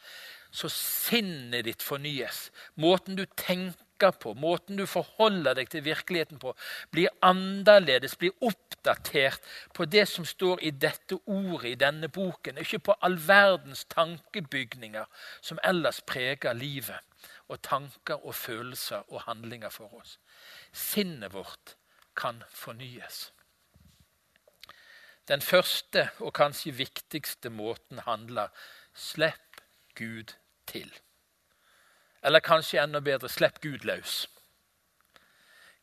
Så 0.53 0.69
sinnet 0.69 1.65
ditt 1.65 1.81
fornyes. 1.83 2.51
Måten 2.77 3.17
du 3.17 3.25
tenker 3.33 3.81
tenker 3.95 4.11
på, 4.19 4.33
måten 4.33 4.77
du 4.77 4.85
forholder 4.85 5.55
deg 5.55 5.69
til 5.69 5.83
virkeligheten 5.83 6.39
på, 6.39 6.55
blir 6.91 7.09
annerledes, 7.21 8.15
blir 8.15 8.31
oppdatert 8.41 9.41
på 9.73 9.85
det 9.85 10.07
som 10.07 10.25
står 10.25 10.61
i 10.61 10.71
dette 10.71 11.17
ordet 11.25 11.71
i 11.71 11.75
denne 11.75 12.07
boken, 12.09 12.57
ikke 12.57 12.79
på 12.79 12.95
all 13.01 13.17
verdens 13.17 13.85
tankebygninger 13.85 15.05
som 15.41 15.59
ellers 15.63 16.01
preger 16.01 16.53
livet, 16.53 16.99
og 17.47 17.61
tanker 17.61 18.25
og 18.25 18.35
følelser 18.35 19.03
og 19.11 19.21
handlinger 19.27 19.69
for 19.69 19.93
oss. 19.93 20.19
Sinnet 20.73 21.33
vårt 21.33 21.75
kan 22.15 22.43
fornyes. 22.49 23.31
Den 25.27 25.41
første 25.41 26.09
og 26.19 26.33
kanskje 26.33 26.75
viktigste 26.75 27.49
måten 27.49 27.99
handler 28.05 28.51
slipp 28.93 29.63
Gud 29.95 30.35
til. 30.67 30.91
Eller 32.25 32.41
kanskje 32.41 32.81
enda 32.81 33.01
bedre 33.05 33.29
slipp 33.29 33.61
Gud 33.61 33.85
løs. 33.85 34.25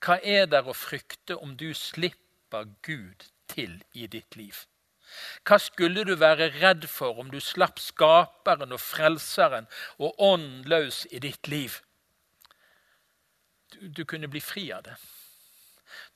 Hva 0.03 0.19
er 0.19 0.49
der 0.51 0.67
å 0.67 0.75
frykte 0.75 1.37
om 1.39 1.55
du 1.57 1.71
slipper 1.79 2.67
Gud 2.83 3.29
til 3.53 3.79
i 3.95 4.09
ditt 4.11 4.35
liv? 4.37 4.65
Hva 5.47 5.59
skulle 5.63 6.05
du 6.09 6.15
være 6.19 6.51
redd 6.57 6.89
for 6.91 7.21
om 7.21 7.31
du 7.31 7.39
slapp 7.41 7.79
Skaperen 7.79 8.75
og 8.75 8.81
Frelseren 8.83 9.69
og 9.99 10.19
Ånden 10.19 10.65
løs 10.71 11.05
i 11.11 11.21
ditt 11.23 11.49
liv? 11.53 11.79
Du, 13.73 13.89
du, 13.89 14.03
kunne 14.05 14.29
bli 14.29 14.41
fri 14.41 14.71
av 14.75 14.83
det. 14.89 14.97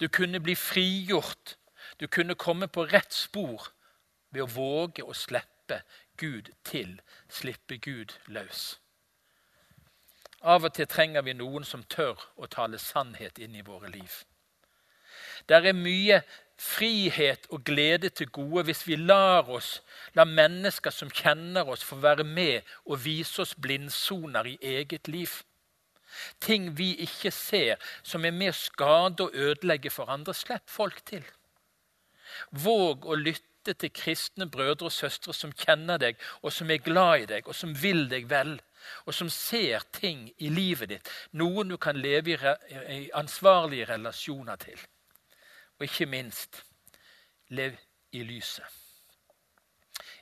Du 0.01 0.09
kunne 0.09 0.41
bli 0.41 0.57
frigjort. 0.59 1.57
Du 2.01 2.07
kunne 2.09 2.35
komme 2.35 2.69
på 2.69 2.89
rett 2.91 3.15
spor 3.15 3.71
ved 4.35 4.43
å 4.45 4.51
våge 4.51 5.05
å 5.05 5.15
slippe 5.15 5.83
Gud 6.19 6.51
til, 6.65 6.99
slippe 7.31 7.79
Gud 7.79 8.17
løs. 8.27 8.77
Av 10.47 10.63
og 10.63 10.75
til 10.77 10.87
trenger 10.87 11.25
vi 11.27 11.35
noen 11.35 11.65
som 11.67 11.83
tør 11.91 12.21
å 12.39 12.47
tale 12.47 12.79
sannhet 12.79 13.41
inn 13.43 13.57
i 13.59 13.65
våre 13.67 13.91
liv. 13.91 14.21
Det 15.47 15.59
er 15.59 15.75
mye 15.75 16.21
frihet 16.57 17.49
og 17.53 17.65
glede 17.67 18.09
til 18.15 18.31
gode 18.33 18.65
hvis 18.69 18.85
vi 18.87 18.97
lar 18.97 19.51
oss, 19.53 19.81
la 20.15 20.25
mennesker 20.25 20.95
som 20.95 21.11
kjenner 21.11 21.69
oss, 21.69 21.85
få 21.85 21.99
være 22.01 22.25
med 22.25 22.63
og 22.87 23.03
vise 23.05 23.43
oss 23.43 23.55
blindsoner 23.55 24.49
i 24.55 24.57
eget 24.63 25.11
liv. 25.13 25.35
Ting 26.41 26.71
vi 26.79 26.93
ikke 27.05 27.31
ser, 27.35 27.83
som 28.03 28.25
er 28.25 28.33
med 28.33 28.55
å 28.55 28.57
skade 28.57 29.27
og 29.27 29.35
ødelegge 29.35 29.91
for 29.93 30.11
andre. 30.13 30.35
Slipp 30.35 30.71
folk 30.71 31.03
til. 31.11 31.27
Våg 32.51 33.05
å 33.05 33.19
lytte 33.19 33.75
til 33.75 33.93
kristne 33.93 34.47
brødre 34.49 34.89
og 34.89 34.95
søstre 34.95 35.35
som 35.35 35.53
kjenner 35.53 35.99
deg, 36.01 36.17
og 36.41 36.55
som 36.55 36.71
er 36.71 36.83
glad 36.83 37.27
i 37.27 37.29
deg, 37.35 37.51
og 37.51 37.59
som 37.59 37.75
vil 37.83 38.07
deg 38.09 38.31
vel 38.31 38.57
og 39.05 39.15
som 39.15 39.31
ser 39.31 39.85
ting 39.93 40.29
i 40.39 40.51
livet 40.53 40.91
ditt, 40.95 41.11
noen 41.33 41.69
du 41.73 41.77
kan 41.77 41.97
leve 41.97 42.35
i, 42.35 42.39
i 42.97 43.11
ansvarlige 43.15 43.89
relasjoner 43.93 44.57
til. 44.57 44.81
Og 45.79 45.89
ikke 45.89 46.07
minst 46.07 46.63
lev 47.49 47.77
i 48.13 48.23
lyset. 48.23 48.65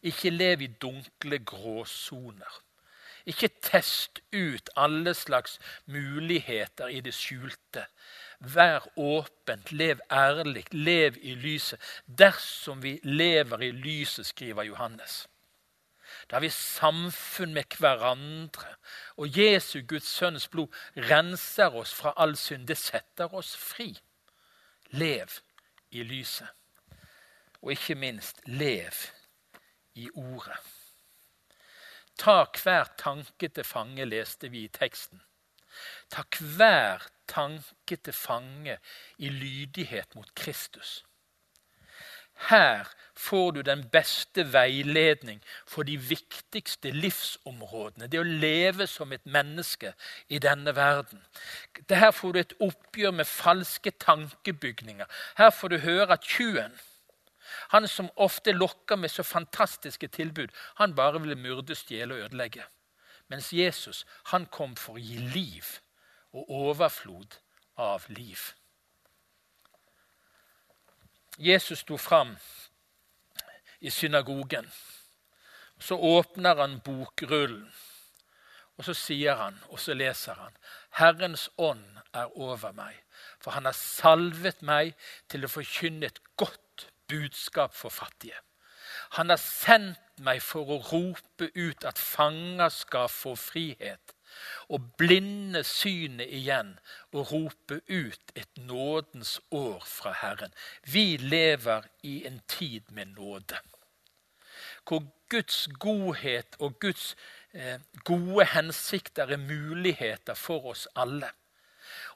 Ikke 0.03 0.31
lev 0.31 0.61
i 0.61 0.67
dunkle 0.67 1.39
gråsoner. 1.39 2.61
Ikke 3.27 3.49
test 3.63 4.21
ut 4.37 4.69
alle 4.77 5.15
slags 5.15 5.59
muligheter 5.87 6.93
i 6.93 7.01
det 7.01 7.15
skjulte. 7.17 7.87
Vær 8.41 8.85
åpent, 9.01 9.73
lev 9.73 10.01
ærlig, 10.13 10.67
lev 10.73 11.17
i 11.23 11.35
lyset. 11.35 11.81
Dersom 12.05 12.83
vi 12.83 12.99
lever 13.03 13.63
i 13.65 13.71
lyset, 13.71 14.27
skriver 14.27 14.63
Johannes. 14.63 15.25
Har 16.35 16.41
vi 16.41 16.51
samfunn 16.51 17.53
med 17.55 17.77
hverandre. 17.79 18.73
Og 19.23 19.39
Jesu, 19.39 19.85
Guds 19.87 20.09
sønns 20.09 20.49
blod, 20.51 20.73
renser 20.97 21.77
oss 21.79 21.93
fra 21.95 22.11
all 22.17 22.35
synd. 22.37 22.67
Det 22.67 22.75
setter 22.79 23.35
oss 23.35 23.53
fri. 23.57 23.93
Lev 24.91 25.31
i 25.95 26.03
lyset. 26.03 26.51
Og 27.63 27.71
ikke 27.77 27.95
minst, 27.95 28.43
lev 28.51 28.99
i 29.95 30.09
ordet. 30.11 30.59
Ta 32.19 32.43
hver 32.63 32.91
tanke 32.99 33.49
til 33.49 33.65
fange, 33.65 34.05
leste 34.05 34.51
vi 34.51 34.67
i 34.67 34.75
teksten. 34.75 35.23
Ta 36.11 36.27
hver 36.41 37.07
tanke 37.31 37.97
til 37.97 38.13
fange 38.13 38.79
i 39.19 39.31
lydighet 39.31 40.19
mot 40.19 40.35
Kristus. 40.35 41.05
Her 42.35 42.89
får 43.15 43.51
du 43.51 43.61
den 43.63 43.89
beste 43.89 44.53
veiledning 44.53 45.43
for 45.67 45.83
de 45.83 45.97
viktigste 45.97 46.91
livsområdene. 46.91 48.09
Det 48.11 48.21
å 48.21 48.27
leve 48.27 48.87
som 48.91 49.13
et 49.13 49.27
menneske 49.27 49.95
i 50.29 50.39
denne 50.43 50.75
verden. 50.77 51.23
Her 51.91 52.11
får 52.11 52.33
du 52.33 52.41
et 52.41 52.57
oppgjør 52.61 53.15
med 53.21 53.31
falske 53.31 53.91
tankebygninger. 53.91 55.07
Her 55.39 55.51
får 55.51 55.69
du 55.69 55.79
høre 55.79 56.13
at 56.19 56.27
tjuven, 56.27 56.75
han 57.71 57.89
som 57.89 58.11
ofte 58.17 58.53
lokker 58.53 58.97
med 58.97 59.11
så 59.11 59.23
fantastiske 59.23 60.09
tilbud, 60.09 60.49
han 60.75 60.95
bare 60.95 61.21
ville 61.21 61.39
myrde, 61.39 61.75
stjele 61.75 62.15
og 62.15 62.21
ødelegge. 62.21 62.65
Mens 63.29 63.53
Jesus 63.53 64.05
han 64.33 64.47
kom 64.47 64.77
for 64.77 64.99
å 64.99 65.03
gi 65.03 65.19
liv 65.19 65.79
og 66.35 66.51
overflod 66.51 67.39
av 67.81 68.05
liv. 68.09 68.53
Jesus 71.39 71.79
sto 71.83 71.99
fram 71.99 72.37
i 73.81 73.91
synagogen. 73.91 74.71
Så 75.79 75.99
åpner 75.99 76.57
han 76.57 76.79
bokrullen, 76.81 77.67
og 78.79 78.87
så 78.87 78.95
sier 78.95 79.37
han, 79.39 79.59
og 79.69 79.81
så 79.83 79.95
leser 79.95 80.39
han, 80.39 80.55
Herrens 80.99 81.49
ånd 81.59 81.85
er 82.15 82.31
over 82.39 82.73
meg, 82.73 82.95
for 83.43 83.55
han 83.55 83.67
har 83.67 83.77
salvet 83.77 84.63
meg 84.63 84.95
til 85.31 85.45
å 85.45 85.51
forkynne 85.51 86.09
et 86.09 86.23
godt 86.39 86.87
budskap 87.11 87.75
for 87.75 87.93
fattige. 87.93 88.39
Han 89.19 89.31
har 89.31 89.43
sendt 89.43 90.23
meg 90.23 90.43
for 90.43 90.71
å 90.71 90.81
rope 90.93 91.51
ut 91.55 91.85
at 91.85 91.99
fanger 91.99 92.71
skal 92.73 93.11
få 93.11 93.35
frihet, 93.39 94.14
og 94.69 94.91
blinde 94.99 95.65
synet 95.65 96.31
igjen 96.31 96.75
og 97.13 97.33
rope 97.33 97.81
ut 97.89 98.35
et 98.35 98.57
nådens 98.57 99.41
år 99.51 99.85
fra 99.87 100.15
Herren. 100.23 100.53
Vi 100.85 101.17
lever 101.17 101.83
i 102.03 102.27
en 102.27 102.41
tid 102.49 102.81
med 102.91 103.15
nåde 103.17 103.61
hvor 104.89 105.05
Guds 105.29 105.69
godhet 105.81 106.57
og 106.59 106.81
Guds 106.81 107.17
eh, 107.55 107.81
gode 108.05 108.47
hensikter 108.47 109.27
er 109.27 109.37
muligheter 109.37 110.35
for 110.35 110.67
oss 110.67 110.89
alle. 110.97 111.31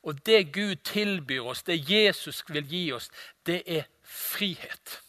Og 0.03 0.27
det 0.27 0.53
Gud 0.53 0.77
tilbyr 0.85 1.41
oss, 1.41 1.62
det 1.62 1.91
Jesus 1.91 2.45
vil 2.49 2.69
gi 2.69 2.93
oss, 2.93 3.11
det 3.47 3.62
er 3.66 3.83
frihet. 4.03 5.01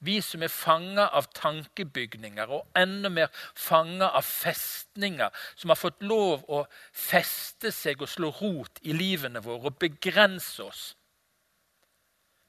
Vi 0.00 0.16
som 0.24 0.42
er 0.42 0.52
fanga 0.52 1.08
av 1.12 1.28
tankebygninger 1.36 2.52
og 2.56 2.78
enda 2.78 3.10
mer 3.12 3.28
fanga 3.54 4.08
av 4.16 4.24
festninger, 4.24 5.28
som 5.54 5.72
har 5.72 5.76
fått 5.80 6.00
lov 6.02 6.46
å 6.48 6.62
feste 6.92 7.72
seg 7.74 8.00
og 8.00 8.08
slå 8.08 8.32
rot 8.40 8.80
i 8.80 8.96
livene 8.96 9.42
våre 9.44 9.68
og 9.68 9.78
begrense 9.82 10.64
oss. 10.64 10.84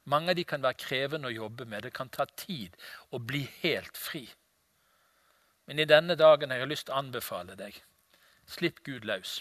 Mange 0.07 0.31
av 0.31 0.39
de 0.39 0.47
kan 0.47 0.63
være 0.63 0.79
krevende 0.79 1.29
å 1.29 1.35
jobbe 1.35 1.67
med. 1.67 1.83
Det 1.83 1.93
kan 1.93 2.09
ta 2.09 2.25
tid 2.25 2.75
å 3.11 3.19
bli 3.19 3.43
helt 3.61 3.99
fri. 3.99 4.23
Men 5.67 5.79
i 5.79 5.85
denne 5.85 6.15
dagen 6.15 6.51
har 6.51 6.63
jeg 6.63 6.71
lyst 6.71 6.87
til 6.87 6.95
å 6.95 7.03
anbefale 7.03 7.59
deg 7.59 7.77
slipp 8.51 8.81
Gud 8.83 9.05
løs. 9.07 9.39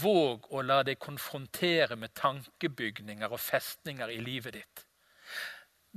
Våg 0.00 0.48
å 0.50 0.62
la 0.66 0.80
deg 0.86 0.98
konfrontere 0.98 1.98
med 1.98 2.14
tankebygninger 2.18 3.30
og 3.30 3.42
festninger 3.42 4.10
i 4.10 4.18
livet 4.22 4.58
ditt. 4.58 4.85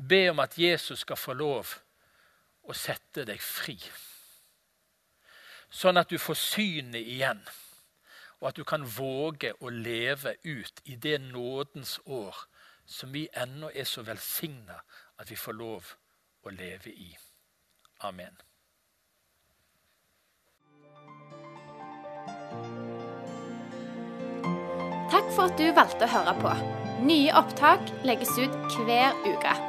Be 0.08 0.30
om 0.30 0.40
at 0.40 0.58
Jesus 0.58 1.00
skal 1.04 1.20
få 1.20 1.34
lov 1.36 1.74
å 2.64 2.76
sette 2.78 3.26
deg 3.28 3.42
fri. 3.44 3.76
Sånn 5.70 6.00
at 6.00 6.10
du 6.10 6.18
får 6.18 6.38
synet 6.40 7.04
igjen, 7.04 7.42
og 8.40 8.50
at 8.50 8.58
du 8.58 8.64
kan 8.64 8.86
våge 8.88 9.52
å 9.60 9.70
leve 9.70 10.38
ut 10.48 10.82
i 10.86 10.96
det 10.96 11.20
nådens 11.22 12.00
år 12.06 12.46
som 12.90 13.12
vi 13.14 13.28
ennå 13.38 13.70
er 13.76 13.86
så 13.86 14.02
velsigna 14.08 14.80
at 15.20 15.30
vi 15.30 15.38
får 15.38 15.58
lov 15.60 15.96
å 16.48 16.54
leve 16.56 16.90
i. 16.96 17.12
Amen. 18.08 18.34
Takk 25.10 25.28
for 25.36 25.50
at 25.50 25.58
du 25.60 25.68
valgte 25.76 26.08
å 26.08 26.14
høre 26.14 26.38
på. 26.40 26.54
Nye 27.06 27.36
opptak 27.36 27.92
legges 28.08 28.32
ut 28.40 28.80
hver 28.86 29.14
uke. 29.28 29.69